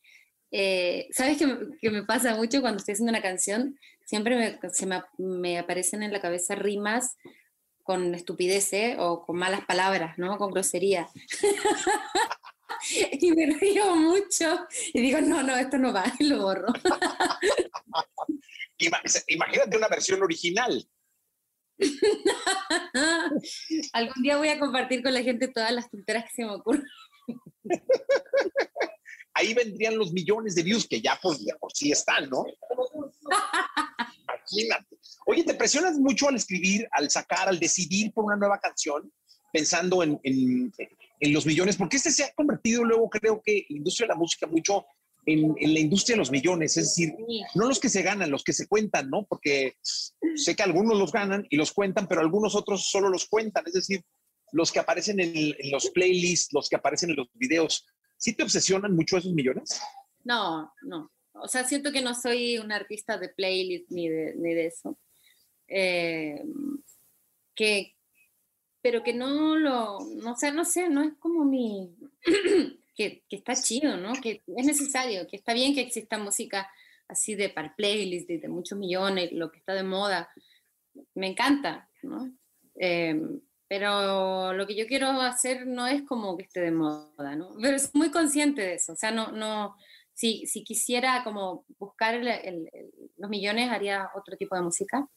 eh, 0.50 1.09
¿Sabes 1.11 1.38
qué, 1.38 1.91
me 1.91 2.05
pasa 2.05 2.37
mucho 2.37 2.61
cuando 2.61 2.79
estoy 2.79 2.93
haciendo 2.93 3.11
una 3.11 3.23
canción? 3.23 3.79
Siempre 4.05 4.37
me, 4.37 4.59
se 4.73 4.87
me, 5.19 5.59
aparecen 5.59 6.03
en 6.03 6.12
la 6.12 6.21
cabeza 6.21 6.55
rimas 6.55 7.17
con 7.83 8.15
estupideces 8.15 8.97
o 8.99 9.25
con 9.25 9.37
malas 9.37 9.65
palabras, 9.65 10.19
¿no? 10.19 10.37
Con 10.38 10.53
grosería. 10.53 11.09
y 13.12 13.33
me 13.33 13.47
río 13.47 13.97
mucho 13.97 14.67
y 14.93 15.00
digo, 15.00 15.21
no, 15.21 15.43
no, 15.43 15.57
esto 15.57 15.79
no 15.79 15.93
va, 15.93 16.05
y 16.19 16.25
lo 16.29 16.43
borro. 16.43 16.73
Imagínate 19.29 19.76
una 19.76 19.88
versión 19.88 20.23
original. 20.23 20.88
Algún 23.93 24.23
día 24.23 24.38
voy 24.38 24.49
a 24.49 24.59
compartir 24.59 25.03
con 25.03 25.12
la 25.12 25.23
gente 25.23 25.49
todas 25.49 25.73
las 25.73 25.91
tonteras 25.91 26.25
que 26.25 26.31
se 26.31 26.45
me 26.45 26.53
ocurren 26.53 26.87
ahí 29.37 29.52
vendrían 29.52 29.99
los 29.99 30.12
millones 30.12 30.55
de 30.55 30.62
views 30.62 30.87
que 30.88 31.00
ya 31.00 31.19
por, 31.21 31.37
sí 31.73 31.93
están, 31.93 32.28
¿no? 32.31 32.47
Imagínate. 34.26 34.99
Oye, 35.26 35.45
¿te 35.45 35.55
presionas 35.55 35.99
mucho 35.99 36.28
al 36.28 36.37
escribir, 36.37 36.88
al 36.93 37.11
sacar, 37.11 37.49
al 37.49 37.59
decidir 37.59 38.12
por 38.12 38.25
una 38.25 38.37
nueva 38.37 38.59
canción, 38.59 39.12
pensando 39.52 40.02
en, 40.02 40.73
los 41.21 41.45
millones? 41.45 41.76
Porque 41.76 41.99
este 41.99 42.11
se 42.11 42.25
ha 42.25 42.33
convertido 42.33 42.83
luego, 42.83 43.11
creo 43.11 43.43
que, 43.45 43.66
la 43.69 43.76
industria 43.76 44.07
de 44.07 44.14
la 44.14 44.19
música 44.19 44.47
mucho 44.47 44.87
en, 45.26 45.55
la 45.61 45.81
industria 45.81 46.14
de 46.14 46.21
los 46.21 46.31
millones, 46.31 46.76
es 46.78 46.85
decir, 46.87 47.14
no 47.55 47.66
los 47.66 47.78
que 47.78 47.90
se 47.90 48.02
ganan, 48.02 48.31
los 48.31 48.45
que 48.45 48.55
se 48.55 48.66
cuentan, 48.66 49.11
¿no? 49.11 49.26
Porque 49.26 49.75
sé 50.35 50.57
que 50.57 50.62
algunos 50.62 50.97
los 50.97 51.12
ganan 51.12 51.47
y 51.50 51.57
los 51.57 51.73
cuentan, 51.73 52.07
pero 52.07 52.23
algunos 52.23 52.55
otros 52.55 52.88
solo 52.88 53.11
los 53.11 53.26
cuentan, 53.26 53.64
es 53.66 53.75
decir, 53.75 54.02
los 54.52 54.73
que 54.73 54.78
aparecen 54.78 55.21
en, 55.21 55.37
en 55.37 55.71
los 55.71 55.90
playlists, 55.90 56.55
los 56.55 56.69
que 56.69 56.76
aparecen 56.76 57.11
en 57.11 57.16
los 57.16 57.28
videos. 57.35 57.85
¿Sí 58.17 58.35
te 58.35 58.43
obsesionan 58.43 58.95
mucho 58.95 59.17
esos 59.17 59.33
millones? 59.33 59.81
No, 60.25 60.73
no. 60.83 61.13
O 61.33 61.49
sea, 61.49 61.65
siento 61.65 61.93
que 61.93 62.03
no 62.03 62.15
soy 62.15 62.59
un 62.59 62.73
artista 62.73 63.19
de 63.19 63.29
playlist 63.29 63.91
ni 63.91 64.09
de, 64.09 64.35
ni 64.37 64.55
de 64.55 64.67
eso. 64.67 64.99
Eh, 65.69 66.43
que, 67.55 67.95
pero 68.81 69.02
que 69.02 69.13
no 69.13 69.57
lo, 69.57 69.99
no 70.17 70.37
sé, 70.37 70.52
no 70.52 70.65
sé, 70.65 70.89
no 70.89 71.02
es 71.02 71.15
como 71.19 71.45
mi, 71.45 71.95
que, 72.95 73.25
que, 73.29 73.37
está 73.37 73.55
chido, 73.55 73.97
¿no? 73.97 74.15
Que 74.15 74.43
es 74.47 74.67
necesario, 74.67 75.26
que 75.26 75.37
está 75.37 75.52
bien 75.52 75.75
que 75.75 75.81
exista 75.83 76.19
música 76.19 76.71
así 77.09 77.35
de 77.35 77.49
para 77.49 77.75
playlist, 77.76 78.29
de, 78.29 78.39
de 78.39 78.49
muchos 78.49 78.79
millones, 78.79 79.33
lo 79.33 79.50
que 79.50 79.59
está 79.59 79.75
de 79.75 79.83
moda. 79.83 80.31
Me 81.15 81.26
encanta, 81.26 81.89
¿no? 82.02 82.33
Eh, 82.76 83.21
pero 83.69 84.52
lo 84.52 84.67
que 84.67 84.76
yo 84.76 84.87
quiero 84.87 85.09
hacer 85.21 85.67
no 85.67 85.87
es 85.87 86.02
como 86.02 86.37
que 86.37 86.45
esté 86.45 86.61
de 86.61 86.71
moda, 86.71 87.35
¿no? 87.35 87.57
Pero 87.61 87.79
soy 87.79 87.91
muy 87.95 88.11
consciente 88.11 88.63
de 88.63 88.75
eso, 88.75 88.93
o 88.93 88.97
sea, 88.97 89.11
no, 89.11 89.33
no, 89.33 89.76
si, 90.15 90.47
si 90.47 90.65
quisiera 90.65 91.23
como 91.25 91.65
buscar 91.79 92.21
los 93.17 93.31
millones 93.31 93.71
haría 93.71 94.11
otro 94.15 94.37
tipo 94.37 94.55
de 94.55 94.63
música, 94.63 95.09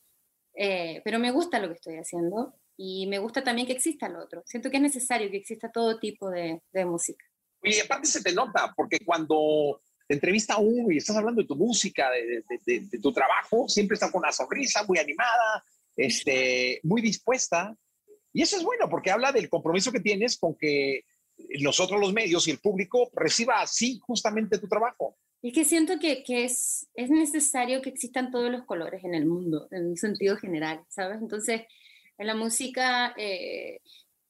eh, 0.56 1.02
pero 1.04 1.20
me 1.20 1.32
gusta 1.32 1.60
lo 1.60 1.68
que 1.68 1.76
estoy 1.76 1.98
haciendo 1.98 2.56
y 2.76 3.08
me 3.08 3.20
gusta 3.20 3.44
también 3.44 3.68
que 3.68 3.74
exista 3.74 4.10
lo 4.10 4.24
otro, 4.24 4.42
siento 4.46 4.70
que 4.70 4.78
es 4.78 4.84
necesario 4.84 5.30
que 5.30 5.38
exista 5.38 5.72
todo 5.72 6.00
tipo 6.00 6.30
de, 6.30 6.62
de 6.72 6.86
música. 6.86 7.26
Y 7.62 7.80
aparte 7.80 8.08
se 8.08 8.24
te 8.24 8.34
nota, 8.34 8.74
porque 8.76 9.00
cuando 9.06 9.82
te 10.08 10.16
entrevista 10.16 10.56
a 10.56 10.60
uno 10.60 10.90
y 10.90 10.98
estás 10.98 11.18
hablando 11.18 11.42
de 11.42 11.48
tu 11.48 11.56
música, 11.56 12.10
de, 12.10 12.44
de, 12.66 12.80
de 12.80 13.00
tu 13.00 13.12
trabajo, 13.12 13.68
siempre 13.68 13.96
está 13.96 14.10
con 14.10 14.20
una 14.20 14.32
sonrisa, 14.32 14.84
muy 14.86 14.98
animada, 14.98 15.64
este, 15.96 16.80
muy 16.84 17.02
dispuesta 17.02 17.76
y 18.40 18.42
eso 18.42 18.56
es 18.56 18.64
bueno 18.64 18.88
porque 18.90 19.12
habla 19.12 19.34
del 19.34 19.50
compromiso 19.50 19.92
que 19.92 20.00
tienes 20.00 20.38
con 20.38 20.56
que 20.56 21.02
nosotros 21.60 22.00
los 22.00 22.14
medios 22.14 22.48
y 22.48 22.52
el 22.52 22.60
público 22.60 23.10
reciba 23.14 23.60
así 23.60 24.00
justamente 24.02 24.58
tu 24.60 24.70
trabajo. 24.70 25.18
Es 25.42 25.52
que 25.52 25.66
siento 25.66 26.00
que, 26.00 26.24
que, 26.24 26.46
es, 26.46 26.88
es 26.94 27.10
necesario 27.10 27.82
que 27.82 27.90
existan 27.90 28.32
todos 28.32 28.50
los 28.50 28.64
colores 28.64 29.04
en 29.04 29.14
el 29.14 29.26
mundo, 29.26 29.68
en 29.72 29.88
un 29.88 29.98
sentido 29.98 30.38
general, 30.38 30.82
¿sabes? 30.88 31.18
Entonces, 31.22 31.64
en 32.18 32.28
la 32.28 32.34
música, 32.34 33.14
eh, 33.18 33.82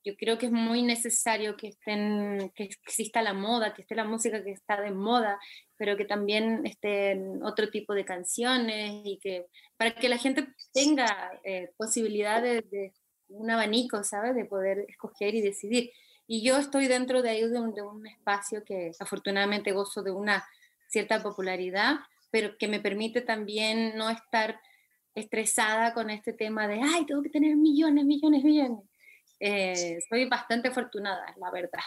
yo 0.03 0.15
creo 0.17 0.39
que 0.39 0.47
es 0.47 0.51
muy 0.51 0.81
necesario 0.81 1.55
que, 1.55 1.67
estén, 1.67 2.51
que 2.55 2.63
exista 2.63 3.21
la 3.21 3.33
moda, 3.33 3.75
que 3.75 3.83
esté 3.83 3.93
la 3.93 4.05
música 4.05 4.43
que 4.43 4.53
está 4.53 4.81
de 4.81 4.89
moda, 4.89 5.37
pero 5.77 5.97
que 5.97 6.05
también 6.05 6.65
estén 6.65 7.43
otro 7.43 7.69
tipo 7.69 7.93
de 7.93 8.05
canciones 8.05 9.03
y 9.05 9.19
que 9.19 9.45
para 9.77 9.93
que 9.93 10.09
la 10.09 10.17
gente 10.17 10.47
tenga 10.73 11.39
eh, 11.43 11.69
posibilidades 11.77 12.67
de 12.71 12.91
un 13.29 13.49
abanico, 13.51 14.03
¿sabes? 14.03 14.35
De 14.35 14.45
poder 14.45 14.85
escoger 14.87 15.35
y 15.35 15.41
decidir. 15.41 15.91
Y 16.27 16.43
yo 16.43 16.57
estoy 16.57 16.87
dentro 16.87 17.21
de 17.21 17.29
ahí 17.29 17.47
de 17.47 17.59
un, 17.59 17.73
de 17.73 17.81
un 17.81 18.05
espacio 18.05 18.63
que 18.63 18.91
afortunadamente 18.99 19.71
gozo 19.71 20.03
de 20.03 20.11
una 20.11 20.47
cierta 20.87 21.23
popularidad, 21.23 21.97
pero 22.31 22.57
que 22.57 22.67
me 22.67 22.79
permite 22.79 23.21
también 23.21 23.95
no 23.95 24.09
estar 24.09 24.59
estresada 25.15 25.93
con 25.93 26.09
este 26.09 26.33
tema 26.33 26.67
de, 26.67 26.81
ay, 26.83 27.05
tengo 27.05 27.21
que 27.21 27.29
tener 27.29 27.55
millones, 27.55 28.05
millones, 28.05 28.43
millones. 28.43 28.85
Eh, 29.39 29.99
soy 30.07 30.25
bastante 30.25 30.67
afortunada, 30.67 31.33
la 31.39 31.51
verdad. 31.51 31.79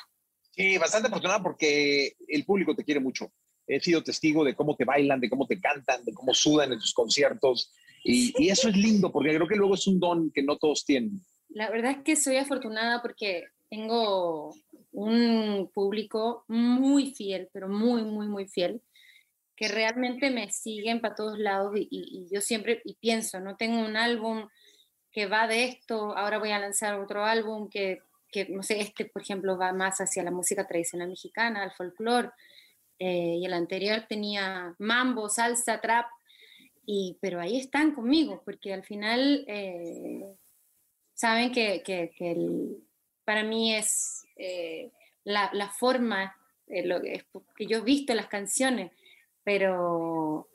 Sí, 0.50 0.76
bastante 0.78 1.08
afortunada 1.08 1.42
porque 1.42 2.14
el 2.28 2.44
público 2.44 2.74
te 2.74 2.84
quiere 2.84 3.00
mucho. 3.00 3.32
He 3.66 3.80
sido 3.80 4.02
testigo 4.02 4.44
de 4.44 4.54
cómo 4.54 4.76
te 4.76 4.84
bailan, 4.84 5.20
de 5.20 5.30
cómo 5.30 5.46
te 5.46 5.60
cantan, 5.60 6.04
de 6.04 6.12
cómo 6.12 6.34
sudan 6.34 6.72
en 6.72 6.78
tus 6.78 6.92
conciertos. 6.92 7.72
Y, 8.04 8.34
y 8.42 8.50
eso 8.50 8.68
es 8.68 8.76
lindo 8.76 9.12
porque 9.12 9.34
creo 9.34 9.46
que 9.46 9.56
luego 9.56 9.74
es 9.74 9.86
un 9.86 10.00
don 10.00 10.30
que 10.32 10.42
no 10.42 10.56
todos 10.56 10.84
tienen. 10.84 11.22
La 11.54 11.70
verdad 11.70 11.92
es 11.92 11.98
que 11.98 12.16
soy 12.16 12.36
afortunada 12.36 13.02
porque 13.02 13.44
tengo 13.68 14.54
un 14.92 15.70
público 15.72 16.44
muy 16.48 17.14
fiel, 17.14 17.48
pero 17.52 17.68
muy, 17.68 18.02
muy, 18.02 18.26
muy 18.26 18.46
fiel, 18.46 18.82
que 19.56 19.68
realmente 19.68 20.30
me 20.30 20.50
siguen 20.50 21.00
para 21.00 21.14
todos 21.14 21.38
lados 21.38 21.72
y, 21.74 22.26
yo 22.30 22.40
siempre 22.40 22.80
y 22.84 22.94
pienso, 22.94 23.40
no 23.40 23.56
tengo 23.56 23.80
un 23.80 23.96
álbum 23.96 24.48
que 25.10 25.26
va 25.26 25.46
de 25.46 25.64
esto, 25.64 26.16
ahora 26.16 26.38
voy 26.38 26.50
a 26.50 26.58
lanzar 26.58 26.98
otro 26.98 27.24
álbum 27.24 27.68
que, 27.68 28.00
que 28.30 28.46
no 28.48 28.62
sé, 28.62 28.80
este 28.80 29.04
por 29.06 29.22
ejemplo 29.22 29.58
va 29.58 29.72
más 29.72 29.98
hacia 30.00 30.22
la 30.22 30.30
música 30.30 30.66
tradicional 30.66 31.08
mexicana, 31.08 31.62
al 31.62 31.72
folclore, 31.72 32.30
eh, 32.98 33.36
y 33.40 33.44
el 33.44 33.52
anterior 33.52 34.04
tenía 34.08 34.74
mambo, 34.78 35.28
salsa, 35.28 35.80
trap, 35.80 36.06
y, 36.84 37.18
pero 37.20 37.40
ahí 37.40 37.58
están 37.58 37.94
conmigo, 37.94 38.42
porque 38.44 38.72
al 38.72 38.84
final... 38.84 39.44
Eh, 39.48 40.36
saben 41.14 41.52
que, 41.52 41.82
que, 41.84 42.10
para 43.24 43.44
mí 43.44 43.74
es 43.74 44.24
eh, 44.36 44.90
la, 45.24 45.50
la, 45.52 45.70
forma, 45.70 46.34
eh, 46.66 46.86
lo, 46.86 47.00
que 47.00 47.66
yo 47.66 47.78
he 47.78 47.82
visto 47.82 48.14
las 48.14 48.28
canciones, 48.28 48.92
pero 49.44 50.48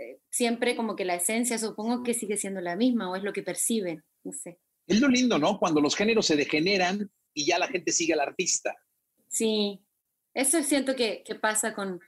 eh, 0.00 0.20
siempre 0.30 0.76
como 0.76 0.96
que 0.96 1.04
la 1.04 1.14
esencia 1.14 1.58
supongo 1.58 2.02
que 2.02 2.14
sigue 2.14 2.36
siendo 2.36 2.60
la 2.60 2.76
misma 2.76 3.10
o 3.10 3.16
es 3.16 3.22
lo 3.22 3.32
que 3.32 3.42
perciben, 3.42 4.04
no 4.24 4.32
sé. 4.32 4.58
Es 4.86 5.00
lo 5.00 5.08
lindo, 5.08 5.38
¿no? 5.38 5.58
Cuando 5.58 5.80
los 5.80 5.96
géneros 5.96 6.26
se 6.26 6.36
degeneran 6.36 7.10
y 7.34 7.46
ya 7.46 7.58
la 7.58 7.68
gente 7.68 7.92
sigue 7.92 8.12
al 8.12 8.20
artista. 8.20 8.74
Sí, 9.28 9.80
eso 10.32 10.62
siento 10.62 10.94
que, 10.94 11.22
que 11.24 11.34
pasa 11.34 11.74
con, 11.74 12.00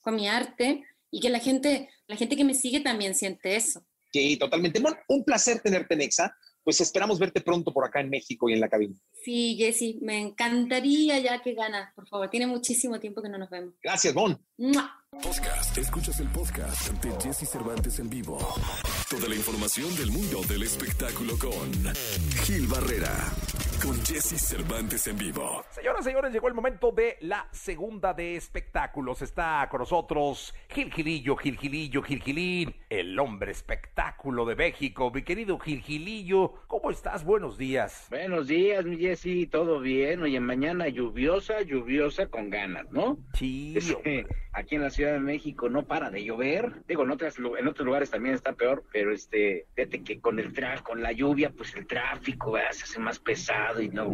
con 0.00 0.14
mi 0.14 0.26
arte 0.26 0.84
y 1.10 1.20
que 1.20 1.28
la 1.28 1.38
gente, 1.38 1.90
la 2.06 2.16
gente 2.16 2.36
que 2.36 2.44
me 2.44 2.54
sigue 2.54 2.80
también 2.80 3.14
siente 3.14 3.56
eso 3.56 3.84
Sí, 4.14 4.36
totalmente. 4.36 4.78
Bueno, 4.78 4.96
un 5.08 5.24
placer 5.24 5.58
tenerte, 5.58 5.96
Nexa. 5.96 6.32
Pues 6.64 6.80
esperamos 6.80 7.18
verte 7.18 7.42
pronto 7.42 7.72
por 7.72 7.84
acá 7.84 8.00
en 8.00 8.08
México 8.10 8.48
y 8.48 8.54
en 8.54 8.60
la 8.60 8.68
cabina. 8.68 8.94
Sí, 9.22 9.54
Jessy, 9.58 9.98
me 10.02 10.18
encantaría 10.18 11.18
ya 11.20 11.42
que 11.42 11.52
ganas, 11.54 11.92
por 11.94 12.08
favor. 12.08 12.30
Tiene 12.30 12.46
muchísimo 12.46 12.98
tiempo 12.98 13.22
que 13.22 13.28
no 13.28 13.38
nos 13.38 13.50
vemos. 13.50 13.74
Gracias, 13.82 14.14
Bon. 14.14 14.38
Podcast. 15.22 15.78
Escuchas 15.78 16.18
el 16.20 16.28
podcast 16.28 16.90
de 17.04 17.10
Jesse 17.22 17.48
Cervantes 17.48 17.98
en 18.00 18.10
vivo. 18.10 18.38
Toda 19.08 19.28
la 19.28 19.36
información 19.36 19.94
del 19.96 20.10
mundo 20.10 20.40
del 20.48 20.64
espectáculo 20.64 21.38
con 21.38 21.94
Gil 22.44 22.66
Barrera. 22.66 23.32
Con 23.84 24.02
Jesse 24.02 24.40
Cervantes 24.40 25.06
en 25.08 25.18
vivo. 25.18 25.62
Señoras 25.68 26.00
y 26.00 26.04
señores, 26.04 26.32
llegó 26.32 26.48
el 26.48 26.54
momento 26.54 26.90
de 26.90 27.18
la 27.20 27.46
segunda 27.52 28.14
de 28.14 28.34
espectáculos. 28.34 29.20
Está 29.20 29.68
con 29.70 29.80
nosotros 29.80 30.54
Gil 30.70 30.90
Gilillo, 30.90 31.36
Gil 31.36 31.58
Gilillo, 31.58 32.02
Gil 32.02 32.22
Gilín, 32.22 32.74
el 32.88 33.18
hombre 33.18 33.52
espectáculo 33.52 34.46
de 34.46 34.56
México. 34.56 35.10
Mi 35.10 35.22
querido 35.22 35.58
Gil 35.58 35.82
Gilillo, 35.82 36.54
¿cómo 36.66 36.90
estás? 36.90 37.26
Buenos 37.26 37.58
días. 37.58 38.06
Buenos 38.08 38.46
días, 38.46 38.86
mi 38.86 38.96
Jessy, 38.96 39.46
todo 39.46 39.80
bien. 39.80 40.22
Oye, 40.22 40.40
mañana 40.40 40.88
lluviosa, 40.88 41.60
lluviosa 41.60 42.28
con 42.28 42.48
ganas, 42.48 42.90
¿no? 42.90 43.18
Sí. 43.34 43.74
Este, 43.84 44.26
aquí 44.54 44.76
en 44.76 44.82
la 44.82 44.90
Ciudad 44.90 45.12
de 45.12 45.20
México 45.20 45.68
no 45.68 45.84
para 45.86 46.10
de 46.10 46.24
llover. 46.24 46.72
Digo, 46.88 47.02
en, 47.04 47.10
otras, 47.10 47.36
en 47.38 47.68
otros 47.68 47.84
lugares 47.84 48.10
también 48.10 48.34
está 48.34 48.52
peor, 48.52 48.84
pero 48.92 49.12
este, 49.12 49.66
fíjate 49.74 50.02
que 50.02 50.20
con 50.20 50.38
el 50.38 50.52
tra 50.52 50.80
con 50.82 51.02
la 51.02 51.12
lluvia, 51.12 51.50
pues 51.50 51.74
el 51.76 51.86
tráfico 51.86 52.52
¿verdad? 52.52 52.72
se 52.72 52.84
hace 52.84 52.98
más 52.98 53.18
pesado 53.18 53.80
y 53.82 53.88
no, 53.88 54.04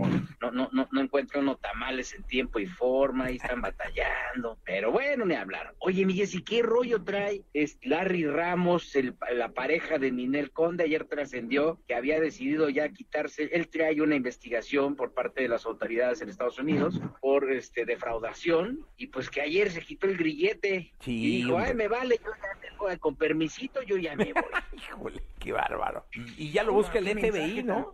no, 0.40 0.50
no, 0.50 0.68
no, 0.72 0.88
no 0.90 1.00
encuentra 1.00 1.40
uno 1.40 1.56
tamales 1.56 2.14
en 2.14 2.22
tiempo 2.24 2.58
y 2.58 2.66
forma 2.66 3.30
y 3.30 3.36
están 3.36 3.60
batallando. 3.60 4.58
Pero 4.64 4.90
bueno, 4.92 5.24
ni 5.26 5.34
hablar. 5.34 5.74
Oye, 5.78 6.04
mi 6.06 6.14
Jessy, 6.14 6.42
¿qué 6.42 6.62
rollo 6.62 7.02
trae 7.02 7.42
es 7.52 7.78
Larry 7.82 8.26
Ramos, 8.26 8.94
el- 8.96 9.14
la 9.34 9.50
pareja 9.50 9.98
de 9.98 10.10
Ninel 10.10 10.50
Conde? 10.50 10.84
Ayer 10.84 11.04
trascendió 11.04 11.80
que 11.86 11.94
había 11.94 12.20
decidido 12.20 12.68
ya 12.68 12.88
quitarse, 12.90 13.44
él 13.52 13.68
trae 13.68 14.00
una 14.00 14.16
investigación 14.16 14.96
por 14.96 15.12
parte 15.12 15.42
de 15.42 15.48
las 15.48 15.66
autoridades 15.66 16.20
en 16.22 16.28
Estados 16.28 16.58
Unidos 16.58 17.00
por 17.20 17.50
este 17.52 17.84
defraudación 17.84 18.86
y 18.96 19.08
pues 19.08 19.30
que 19.30 19.40
ayer 19.40 19.70
se 19.70 19.80
quitó 19.82 20.06
el 20.06 20.16
grillete 20.30 20.92
Sí, 21.00 21.12
y 21.12 21.36
dijo, 21.38 21.54
hombre. 21.54 21.68
ay, 21.70 21.74
me 21.74 21.88
vale, 21.88 22.16
yo 22.24 22.30
ya 22.30 22.60
tengo, 22.68 23.00
con 23.00 23.16
permisito, 23.16 23.82
yo 23.82 23.96
ya 23.96 24.14
me 24.16 24.32
voy. 24.32 24.42
Híjole, 24.76 25.22
qué 25.38 25.52
bárbaro. 25.52 26.06
Y, 26.14 26.44
y 26.46 26.52
ya 26.52 26.62
lo 26.64 26.72
busca 26.72 26.98
el 26.98 27.08
FBI, 27.08 27.62
¿no? 27.62 27.92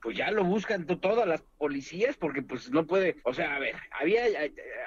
pues 0.00 0.16
ya 0.16 0.30
lo 0.30 0.44
buscan 0.44 0.86
to- 0.86 0.98
todas 0.98 1.26
las 1.26 1.42
policías 1.58 2.16
porque 2.16 2.42
pues 2.42 2.70
no 2.70 2.86
puede, 2.86 3.16
o 3.24 3.34
sea, 3.34 3.56
a 3.56 3.58
ver, 3.58 3.74
había 3.90 4.24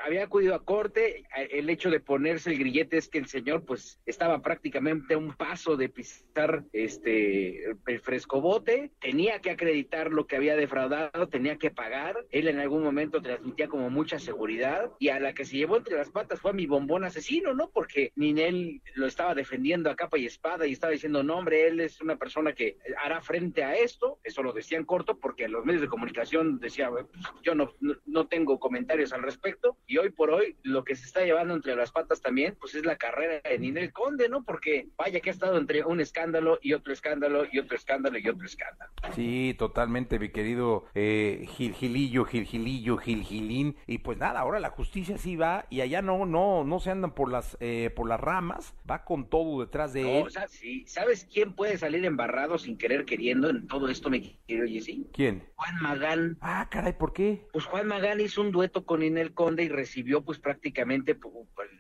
había 0.03 0.23
acudido 0.23 0.55
a 0.55 0.63
corte, 0.63 1.25
el 1.51 1.69
hecho 1.69 1.89
de 1.89 1.99
ponerse 1.99 2.51
el 2.51 2.59
grillete 2.59 2.97
es 2.97 3.07
que 3.07 3.19
el 3.19 3.27
señor 3.27 3.65
pues 3.65 3.99
estaba 4.05 4.41
prácticamente 4.41 5.13
a 5.13 5.17
un 5.17 5.33
paso 5.33 5.77
de 5.77 5.89
pisar 5.89 6.63
este 6.73 7.71
el 7.87 7.99
frescobote, 8.01 8.91
tenía 8.99 9.39
que 9.39 9.51
acreditar 9.51 10.11
lo 10.11 10.25
que 10.25 10.37
había 10.37 10.55
defraudado, 10.55 11.27
tenía 11.27 11.57
que 11.57 11.71
pagar, 11.71 12.25
él 12.31 12.47
en 12.47 12.59
algún 12.59 12.83
momento 12.83 13.21
transmitía 13.21 13.67
como 13.67 13.89
mucha 13.89 14.17
seguridad 14.19 14.91
y 14.99 15.09
a 15.09 15.19
la 15.19 15.33
que 15.33 15.45
se 15.45 15.57
llevó 15.57 15.77
entre 15.77 15.97
las 15.97 16.09
patas 16.09 16.39
fue 16.39 16.51
a 16.51 16.55
mi 16.55 16.65
bombón 16.65 17.03
asesino, 17.03 17.53
¿no? 17.53 17.69
Porque 17.69 18.11
Ninel 18.15 18.81
lo 18.95 19.07
estaba 19.07 19.35
defendiendo 19.35 19.89
a 19.89 19.95
capa 19.95 20.17
y 20.17 20.25
espada 20.25 20.65
y 20.65 20.73
estaba 20.73 20.93
diciendo, 20.93 21.23
no 21.23 21.37
hombre, 21.37 21.67
él 21.67 21.79
es 21.79 22.01
una 22.01 22.15
persona 22.15 22.53
que 22.53 22.77
hará 23.03 23.21
frente 23.21 23.63
a 23.63 23.75
esto, 23.75 24.19
eso 24.23 24.41
lo 24.41 24.53
decía 24.53 24.77
en 24.77 24.85
corto 24.85 25.19
porque 25.19 25.47
los 25.47 25.65
medios 25.65 25.81
de 25.81 25.87
comunicación 25.87 26.59
decía, 26.61 26.89
"Pues, 26.89 27.05
yo 27.43 27.55
no, 27.55 27.71
no, 28.05 28.27
tengo 28.27 28.59
comentarios 28.59 29.11
al 29.13 29.23
respecto 29.23 29.77
y 29.87 29.97
hoy 29.97 30.09
por 30.11 30.29
hoy 30.31 30.55
lo 30.63 30.83
que 30.83 30.95
se 30.95 31.05
está 31.05 31.23
llevando 31.25 31.53
entre 31.53 31.75
las 31.75 31.91
patas 31.91 32.21
también, 32.21 32.55
pues 32.59 32.75
es 32.75 32.85
la 32.85 32.95
carrera 32.97 33.41
de 33.47 33.59
Ninel 33.59 33.91
Conde, 33.91 34.29
¿no? 34.29 34.43
Porque 34.43 34.87
vaya 34.97 35.19
que 35.19 35.29
ha 35.29 35.33
estado 35.33 35.57
entre 35.57 35.83
un 35.83 35.99
escándalo 35.99 36.59
y 36.61 36.73
otro 36.73 36.93
escándalo 36.93 37.45
y 37.51 37.59
otro 37.59 37.75
escándalo 37.75 38.17
y 38.17 38.27
otro 38.29 38.45
escándalo. 38.45 38.91
Sí, 39.13 39.55
totalmente, 39.57 40.19
mi 40.19 40.29
querido 40.29 40.85
eh, 40.93 41.45
Gil 41.57 41.73
Gilillo, 41.73 42.23
Gil 42.25 42.45
Gilillo, 42.45 42.97
Gil 42.97 43.23
Gilín. 43.23 43.75
Y 43.87 43.97
pues 43.99 44.17
nada, 44.17 44.39
ahora 44.39 44.59
la 44.59 44.69
justicia 44.69 45.17
sí 45.17 45.35
va 45.35 45.65
y 45.69 45.81
allá 45.81 46.01
no, 46.01 46.25
no, 46.25 46.63
no 46.63 46.79
se 46.79 46.91
andan 46.91 47.13
por 47.13 47.31
las, 47.31 47.57
eh, 47.59 47.89
por 47.95 48.07
las 48.07 48.19
ramas, 48.19 48.75
va 48.89 49.03
con 49.03 49.29
todo 49.29 49.61
detrás 49.61 49.93
de 49.93 50.03
No, 50.03 50.09
él. 50.09 50.23
o 50.27 50.29
sea, 50.29 50.47
sí, 50.47 50.85
¿sabes 50.87 51.27
quién 51.31 51.53
puede 51.53 51.77
salir 51.77 52.05
embarrado 52.05 52.57
sin 52.57 52.77
querer 52.77 53.05
queriendo 53.05 53.49
en 53.49 53.67
todo 53.67 53.89
esto, 53.89 54.09
mi 54.09 54.37
querido 54.47 54.67
Jessy? 54.67 55.07
¿Quién? 55.13 55.43
Juan 55.55 55.75
Magán. 55.81 56.37
Ah, 56.41 56.50
caray, 56.69 56.93
¿por 56.93 57.13
qué? 57.13 57.41
Pues 57.53 57.65
Juan 57.65 57.87
Magán 57.87 58.19
hizo 58.21 58.41
un 58.41 58.51
dueto 58.51 58.85
con 58.85 59.03
Inel 59.03 59.33
Conde 59.33 59.63
y 59.63 59.69
recibió 59.69 60.23
pues 60.23 60.39
prácticamente 60.39 61.17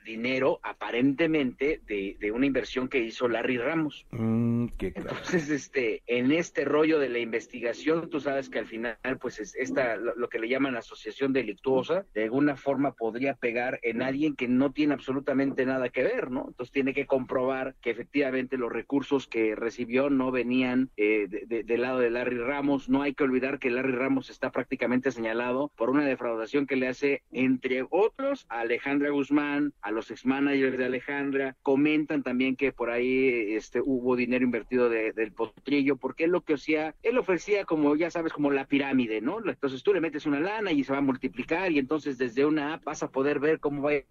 dinero 0.05 0.59
aparentemente 0.63 1.81
de, 1.85 2.17
de 2.19 2.31
una 2.31 2.45
inversión 2.45 2.87
que 2.87 2.99
hizo 2.99 3.27
Larry 3.27 3.57
Ramos. 3.57 4.05
Mm, 4.11 4.67
qué. 4.77 4.93
Entonces, 4.95 5.49
este, 5.49 6.01
en 6.07 6.31
este 6.31 6.65
rollo 6.65 6.99
de 6.99 7.09
la 7.09 7.19
investigación, 7.19 8.09
tú 8.09 8.19
sabes 8.19 8.49
que 8.49 8.59
al 8.59 8.65
final, 8.65 8.97
pues 9.19 9.39
es 9.39 9.55
esta, 9.55 9.95
lo, 9.95 10.15
lo 10.15 10.29
que 10.29 10.39
le 10.39 10.49
llaman 10.49 10.75
asociación 10.75 11.33
delictuosa, 11.33 12.05
de 12.13 12.23
alguna 12.23 12.55
forma 12.55 12.93
podría 12.93 13.35
pegar 13.35 13.79
en 13.83 14.01
alguien 14.01 14.35
que 14.35 14.47
no 14.47 14.71
tiene 14.71 14.93
absolutamente 14.93 15.65
nada 15.65 15.89
que 15.89 16.03
ver, 16.03 16.31
¿no? 16.31 16.45
Entonces 16.49 16.71
tiene 16.71 16.93
que 16.93 17.05
comprobar 17.05 17.75
que 17.81 17.91
efectivamente 17.91 18.57
los 18.57 18.71
recursos 18.71 19.27
que 19.27 19.55
recibió 19.55 20.09
no 20.09 20.31
venían 20.31 20.89
eh, 20.97 21.27
de- 21.29 21.45
de- 21.45 21.63
del 21.63 21.81
lado 21.81 21.99
de 21.99 22.09
Larry 22.09 22.37
Ramos. 22.37 22.89
No 22.89 23.01
hay 23.01 23.13
que 23.13 23.23
olvidar 23.23 23.59
que 23.59 23.69
Larry 23.69 23.93
Ramos 23.93 24.29
está 24.29 24.51
prácticamente 24.65 25.11
señalado 25.11 25.71
por 25.75 25.89
una 25.89 26.05
defraudación 26.05 26.67
que 26.67 26.75
le 26.75 26.87
hace, 26.87 27.23
entre 27.31 27.83
otros, 27.89 28.45
a 28.47 28.59
Alejandra 28.59 29.09
Guzmán, 29.09 29.73
a 29.81 29.89
los 29.89 30.11
ex-managers 30.11 30.77
de 30.77 30.85
Alejandra. 30.85 31.55
Comentan 31.63 32.21
también 32.21 32.55
que 32.55 32.71
por 32.71 32.91
ahí 32.91 33.55
este, 33.55 33.81
hubo 33.83 34.15
dinero 34.15 34.45
invertido 34.45 34.87
de- 34.87 35.13
del 35.13 35.31
potrillo, 35.31 35.97
porque 35.97 36.25
él 36.25 36.31
lo 36.31 36.41
que 36.41 36.53
hacía, 36.53 36.93
él 37.01 37.17
ofrecía 37.17 37.65
como, 37.65 37.95
ya 37.95 38.11
sabes, 38.11 38.33
como 38.33 38.51
la 38.51 38.65
pirámide, 38.65 39.19
¿no? 39.19 39.39
Entonces 39.43 39.81
tú 39.81 39.93
le 39.95 39.99
metes 40.01 40.27
una 40.27 40.39
lana 40.39 40.71
y 40.71 40.83
se 40.83 40.91
va 40.93 40.99
a 40.99 41.01
multiplicar 41.01 41.71
y 41.71 41.79
entonces 41.79 42.19
desde 42.19 42.45
una 42.45 42.75
app 42.75 42.83
vas 42.83 43.01
a 43.01 43.09
poder 43.09 43.39
ver 43.39 43.59
cómo 43.59 43.81
va 43.81 43.91
a 43.91 43.95
ir 43.95 44.05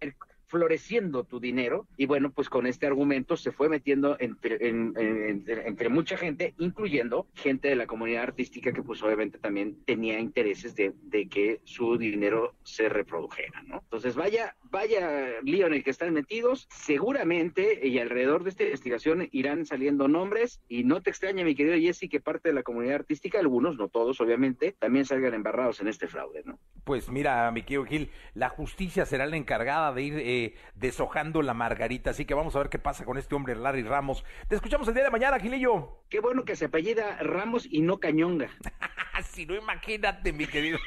floreciendo 0.51 1.23
tu 1.23 1.39
dinero. 1.39 1.87
Y 1.97 2.05
bueno 2.05 2.31
pues 2.31 2.49
con 2.49 2.67
este 2.67 2.85
argumento 2.85 3.37
se 3.37 3.51
fue 3.51 3.69
metiendo 3.69 4.17
entre, 4.19 4.67
en- 4.67 4.93
en- 4.97 5.29
entre, 5.29 5.67
entre 5.67 5.89
mucha 5.89 6.17
gente 6.17 6.53
incluyendo 6.59 7.27
gente 7.35 7.69
de 7.69 7.75
la 7.75 7.87
comunidad 7.87 8.23
artística 8.23 8.71
que 8.73 8.83
pues 8.83 9.01
obviamente 9.01 9.39
también 9.39 9.77
tenía 9.85 10.19
intereses 10.19 10.75
de, 10.75 10.93
de 11.03 11.27
que 11.29 11.61
su 11.63 11.97
dinero 11.97 12.53
se 12.63 12.89
reprodujera 12.89 13.63
no 13.63 13.79
entonces 13.79 14.15
vaya 14.15 14.55
vaya 14.69 15.29
lío 15.43 15.67
en 15.67 15.73
el 15.73 15.83
que 15.83 15.89
están 15.89 16.13
metidos. 16.13 16.67
Seguramente 16.71 17.85
y 17.87 17.99
alrededor 17.99 18.43
de 18.43 18.49
esta 18.51 18.63
investigación 18.63 19.27
irán 19.31 19.65
saliendo 19.65 20.07
nombres. 20.07 20.61
Y 20.69 20.83
no 20.83 21.01
te 21.01 21.09
extraña 21.09 21.43
mi 21.43 21.55
querido 21.55 21.75
Jesse 21.77 22.09
que 22.09 22.19
parte 22.21 22.49
de 22.49 22.55
la 22.55 22.63
comunidad 22.63 22.95
artística 22.95 23.39
algunos 23.39 23.75
no 23.77 23.89
todos 23.89 24.19
obviamente 24.21 24.75
también 24.79 25.05
salgan 25.05 25.33
embarrados 25.33 25.79
en 25.81 25.87
este 25.87 26.07
fraude 26.07 26.41
no 26.45 26.57
Pues 26.83 27.09
mira, 27.09 27.51
mi 27.51 27.63
querido 27.63 27.85
Gil, 27.85 28.09
la 28.33 28.49
justicia 28.49 29.05
será 29.05 29.25
la 29.25 29.37
encargada 29.37 29.93
de 29.93 30.03
ir 30.03 30.13
eh, 30.17 30.40
deshojando 30.75 31.41
la 31.41 31.53
margarita, 31.53 32.11
así 32.11 32.25
que 32.25 32.33
vamos 32.33 32.55
a 32.55 32.59
ver 32.59 32.69
qué 32.69 32.79
pasa 32.79 33.05
con 33.05 33.17
este 33.17 33.35
hombre 33.35 33.55
Larry 33.55 33.83
Ramos. 33.83 34.23
Te 34.47 34.55
escuchamos 34.55 34.87
el 34.87 34.93
día 34.93 35.03
de 35.03 35.11
mañana, 35.11 35.39
Gilillo. 35.39 36.03
qué 36.09 36.19
bueno 36.19 36.43
que 36.43 36.55
se 36.55 36.65
apellida 36.65 37.17
Ramos 37.21 37.67
y 37.69 37.81
no 37.81 37.99
Cañonga 37.99 38.49
si 39.31 39.45
no, 39.45 39.55
imagínate, 39.55 40.33
mi 40.33 40.45
querido. 40.47 40.79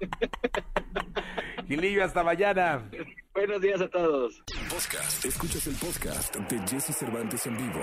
Gilillo, 1.68 2.04
hasta 2.04 2.22
mañana. 2.22 2.88
Buenos 3.32 3.60
días 3.60 3.80
a 3.80 3.88
todos. 3.88 4.42
Podcast. 4.70 5.24
Escuchas 5.24 5.66
el 5.66 5.74
podcast 5.74 6.36
de 6.36 6.58
Jesse 6.68 6.94
Cervantes 6.96 7.46
en 7.46 7.56
vivo. 7.56 7.80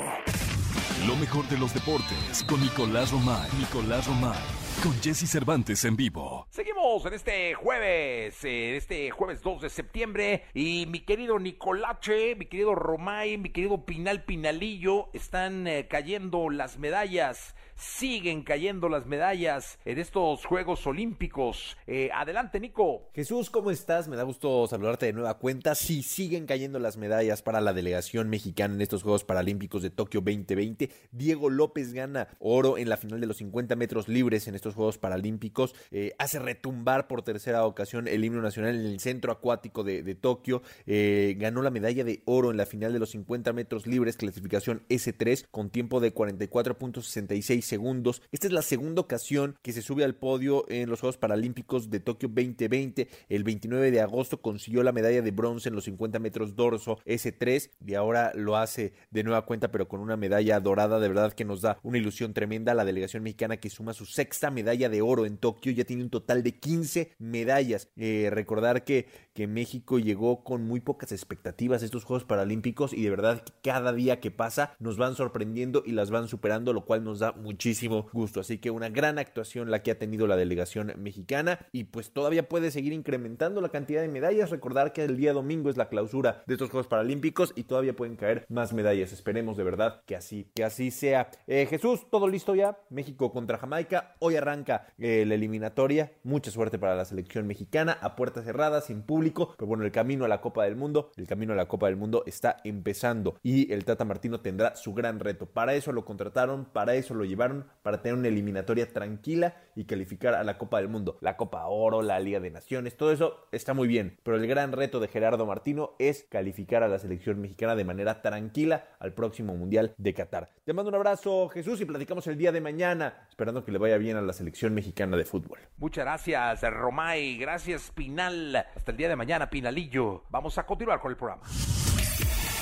Lo 1.07 1.15
mejor 1.15 1.47
de 1.49 1.57
los 1.57 1.73
deportes 1.73 2.43
con 2.47 2.61
Nicolás 2.61 3.11
Romay. 3.11 3.49
Nicolás 3.59 4.07
Romay. 4.07 4.60
Con 4.83 4.99
Jesse 4.99 5.29
Cervantes 5.29 5.85
en 5.85 5.95
vivo. 5.95 6.47
Seguimos 6.49 7.05
en 7.05 7.13
este 7.13 7.53
jueves, 7.53 8.43
en 8.43 8.73
este 8.73 9.11
jueves 9.11 9.43
2 9.43 9.61
de 9.61 9.69
septiembre. 9.69 10.45
Y 10.55 10.87
mi 10.87 11.01
querido 11.01 11.37
Nicolache, 11.37 12.35
mi 12.35 12.47
querido 12.47 12.73
Romay, 12.73 13.37
mi 13.37 13.49
querido 13.51 13.85
Pinal 13.85 14.23
Pinalillo, 14.23 15.09
están 15.13 15.67
eh, 15.67 15.87
cayendo 15.87 16.49
las 16.49 16.79
medallas. 16.79 17.55
Siguen 17.75 18.43
cayendo 18.43 18.89
las 18.89 19.05
medallas 19.05 19.79
en 19.85 19.99
estos 19.99 20.45
Juegos 20.45 20.85
Olímpicos. 20.87 21.77
Eh, 21.87 22.09
adelante, 22.13 22.59
Nico. 22.59 23.09
Jesús, 23.13 23.49
¿cómo 23.49 23.71
estás? 23.71 24.07
Me 24.07 24.15
da 24.15 24.23
gusto 24.23 24.67
saludarte 24.67 25.07
de 25.07 25.13
nueva 25.13 25.37
cuenta. 25.37 25.75
Sí, 25.75 26.03
siguen 26.03 26.45
cayendo 26.45 26.79
las 26.79 26.97
medallas 26.97 27.41
para 27.41 27.61
la 27.61 27.73
delegación 27.73 28.29
mexicana 28.29 28.75
en 28.75 28.81
estos 28.81 29.03
Juegos 29.03 29.23
Paralímpicos 29.23 29.81
de 29.81 29.89
Tokio 29.89 30.21
2020. 30.21 30.89
Diego 31.11 31.49
López 31.49 31.93
gana 31.93 32.27
oro 32.39 32.77
en 32.77 32.89
la 32.89 32.97
final 32.97 33.19
de 33.19 33.27
los 33.27 33.37
50 33.37 33.75
metros 33.75 34.07
libres 34.07 34.47
en 34.47 34.55
estos 34.55 34.75
Juegos 34.75 34.97
Paralímpicos. 34.97 35.75
Eh, 35.91 36.13
hace 36.19 36.39
retumbar 36.39 37.07
por 37.07 37.23
tercera 37.23 37.65
ocasión 37.65 38.07
el 38.07 38.23
himno 38.23 38.41
nacional 38.41 38.75
en 38.75 38.85
el 38.85 38.99
centro 38.99 39.31
acuático 39.31 39.83
de, 39.83 40.11
Tokio. 40.15 40.61
Eh, 40.85 41.35
ganó 41.39 41.61
la 41.61 41.71
medalla 41.71 42.03
de 42.03 42.21
oro 42.25 42.51
en 42.51 42.57
la 42.57 42.65
final 42.65 42.93
de 42.93 42.99
los 42.99 43.11
50 43.11 43.53
metros 43.53 43.87
libres, 43.87 44.17
clasificación 44.17 44.83
S3, 44.89 45.45
con 45.49 45.69
tiempo 45.69 45.99
de 45.99 46.13
44.66 46.13 47.60
segundos. 47.61 48.21
Esta 48.31 48.47
es 48.47 48.53
la 48.53 48.61
segunda 48.61 49.01
ocasión 49.01 49.57
que 49.61 49.73
se 49.73 49.81
sube 49.81 50.03
al 50.03 50.15
podio 50.15 50.65
en 50.69 50.89
los 50.89 50.99
Juegos 50.99 51.17
Paralímpicos 51.17 51.89
de 51.89 51.99
Tokio 51.99 52.29
2020. 52.29 53.07
El 53.29 53.43
29 53.43 53.91
de 53.91 54.01
agosto 54.01 54.41
consiguió 54.41 54.83
la 54.83 54.91
medalla 54.91 55.21
de 55.21 55.31
bronce 55.31 55.69
en 55.69 55.75
los 55.75 55.85
50 55.85 56.19
metros 56.19 56.55
dorso 56.55 56.99
S3 57.05 57.71
y 57.85 57.93
ahora 57.95 58.31
lo 58.35 58.57
hace 58.57 58.93
de 59.09 59.23
nueva 59.23 59.45
cuenta, 59.45 59.71
pero 59.71 59.87
con 59.87 59.99
una 59.99 60.17
medalla 60.17 60.59
dorada. 60.59 60.99
De 60.99 61.07
verdad 61.07 61.33
que 61.33 61.45
nos 61.45 61.61
da 61.61 61.79
una 61.83 61.97
ilusión 61.97 62.33
tremenda. 62.33 62.73
La 62.73 62.85
delegación 62.85 63.23
mexicana 63.23 63.57
que 63.57 63.69
suma 63.69 63.93
su 63.93 64.05
sexta 64.05 64.51
medalla 64.51 64.89
de 64.89 65.01
oro 65.01 65.25
en 65.25 65.37
Tokio 65.37 65.71
ya 65.71 65.83
tiene 65.83 66.03
un 66.03 66.09
total 66.09 66.43
de 66.43 66.59
15 66.59 67.15
medallas. 67.19 67.89
Eh, 67.95 68.29
recordar 68.31 68.83
que, 68.83 69.07
que 69.33 69.47
México 69.47 69.99
llegó 69.99 70.43
con 70.43 70.63
muy 70.63 70.79
pocas 70.79 71.11
expectativas 71.11 71.81
a 71.81 71.85
estos 71.85 72.03
Juegos 72.03 72.25
Paralímpicos 72.25 72.93
y 72.93 73.03
de 73.03 73.09
verdad 73.09 73.43
que 73.43 73.53
cada 73.63 73.93
día 73.93 74.19
que 74.19 74.31
pasa 74.31 74.75
nos 74.79 74.97
van 74.97 75.15
sorprendiendo 75.15 75.83
y 75.85 75.91
las 75.91 76.11
van 76.11 76.27
superando, 76.27 76.73
lo 76.73 76.85
cual 76.85 77.03
nos 77.03 77.19
da 77.19 77.31
muchísimo 77.51 78.07
gusto. 78.13 78.39
Así 78.39 78.57
que 78.59 78.71
una 78.71 78.89
gran 78.89 79.19
actuación 79.19 79.71
la 79.71 79.83
que 79.83 79.91
ha 79.91 79.99
tenido 79.99 80.25
la 80.25 80.37
delegación 80.37 80.93
mexicana 80.97 81.59
y 81.71 81.85
pues 81.85 82.11
todavía 82.11 82.47
puede 82.47 82.71
seguir 82.71 82.93
incrementando 82.93 83.59
la 83.61 83.69
cantidad 83.69 84.01
de 84.01 84.07
medallas. 84.07 84.49
Recordar 84.49 84.93
que 84.93 85.03
el 85.03 85.17
día 85.17 85.33
domingo 85.33 85.69
es 85.69 85.77
la 85.77 85.89
clausura 85.89 86.43
de 86.47 86.53
estos 86.53 86.69
Juegos 86.69 86.87
Paralímpicos 86.87 87.51
y 87.55 87.63
todavía 87.63 87.95
pueden 87.95 88.15
caer 88.15 88.45
más 88.47 88.73
medallas. 88.73 89.11
Esperemos 89.11 89.57
de 89.57 89.63
verdad 89.63 90.01
que 90.05 90.15
así, 90.15 90.49
que 90.55 90.63
así 90.63 90.91
sea. 90.91 91.29
Eh, 91.45 91.67
Jesús, 91.69 92.09
todo 92.09 92.27
listo 92.27 92.55
ya. 92.55 92.77
México 92.89 93.31
contra 93.31 93.57
Jamaica. 93.57 94.15
Hoy 94.19 94.37
arranca 94.37 94.87
eh, 94.97 95.25
la 95.27 95.35
eliminatoria. 95.35 96.13
Mucha 96.23 96.51
suerte 96.51 96.79
para 96.79 96.95
la 96.95 97.05
selección 97.05 97.47
mexicana 97.47 97.97
a 98.01 98.15
puertas 98.15 98.45
cerradas, 98.45 98.85
sin 98.85 99.01
público. 99.01 99.55
Pero 99.57 99.67
bueno, 99.67 99.83
el 99.83 99.91
camino 99.91 100.23
a 100.23 100.29
la 100.29 100.39
Copa 100.39 100.63
del 100.63 100.77
Mundo, 100.77 101.11
el 101.17 101.27
camino 101.27 101.51
a 101.51 101.57
la 101.57 101.67
Copa 101.67 101.87
del 101.87 101.97
Mundo 101.97 102.23
está 102.25 102.57
empezando 102.63 103.37
y 103.43 103.71
el 103.73 103.83
Tata 103.83 104.05
Martino 104.05 104.39
tendrá 104.39 104.77
su 104.77 104.93
gran 104.93 105.19
reto. 105.19 105.47
Para 105.47 105.73
eso 105.73 105.91
lo 105.91 106.05
contrataron, 106.05 106.65
para 106.65 106.95
eso 106.95 107.13
lo 107.13 107.25
llevaron, 107.25 107.40
para 107.81 108.01
tener 108.01 108.17
una 108.17 108.27
eliminatoria 108.27 108.91
tranquila 108.91 109.55
y 109.75 109.85
calificar 109.85 110.33
a 110.33 110.43
la 110.43 110.57
Copa 110.57 110.77
del 110.77 110.87
Mundo. 110.87 111.17
La 111.21 111.37
Copa 111.37 111.65
Oro, 111.65 112.01
la 112.01 112.19
Liga 112.19 112.39
de 112.39 112.51
Naciones, 112.51 112.95
todo 112.97 113.11
eso 113.11 113.47
está 113.51 113.73
muy 113.73 113.87
bien. 113.87 114.17
Pero 114.23 114.37
el 114.37 114.47
gran 114.47 114.71
reto 114.71 114.99
de 114.99 115.07
Gerardo 115.07 115.45
Martino 115.45 115.95
es 115.99 116.25
calificar 116.29 116.83
a 116.83 116.87
la 116.87 116.99
selección 116.99 117.41
mexicana 117.41 117.75
de 117.75 117.85
manera 117.85 118.21
tranquila 118.21 118.85
al 118.99 119.13
próximo 119.13 119.55
Mundial 119.55 119.93
de 119.97 120.13
Qatar. 120.13 120.49
Te 120.63 120.73
mando 120.73 120.89
un 120.89 120.95
abrazo, 120.95 121.49
Jesús, 121.49 121.81
y 121.81 121.85
platicamos 121.85 122.27
el 122.27 122.37
día 122.37 122.51
de 122.51 122.61
mañana, 122.61 123.25
esperando 123.29 123.63
que 123.63 123.71
le 123.71 123.77
vaya 123.77 123.97
bien 123.97 124.17
a 124.17 124.21
la 124.21 124.33
selección 124.33 124.73
mexicana 124.73 125.17
de 125.17 125.25
fútbol. 125.25 125.59
Muchas 125.77 126.05
gracias, 126.05 126.61
Romay. 126.61 127.37
Gracias, 127.37 127.91
Pinal. 127.91 128.55
Hasta 128.55 128.91
el 128.91 128.97
día 128.97 129.09
de 129.09 129.15
mañana, 129.15 129.49
Pinalillo. 129.49 130.23
Vamos 130.29 130.57
a 130.57 130.65
continuar 130.65 130.99
con 130.99 131.11
el 131.11 131.17
programa. 131.17 131.43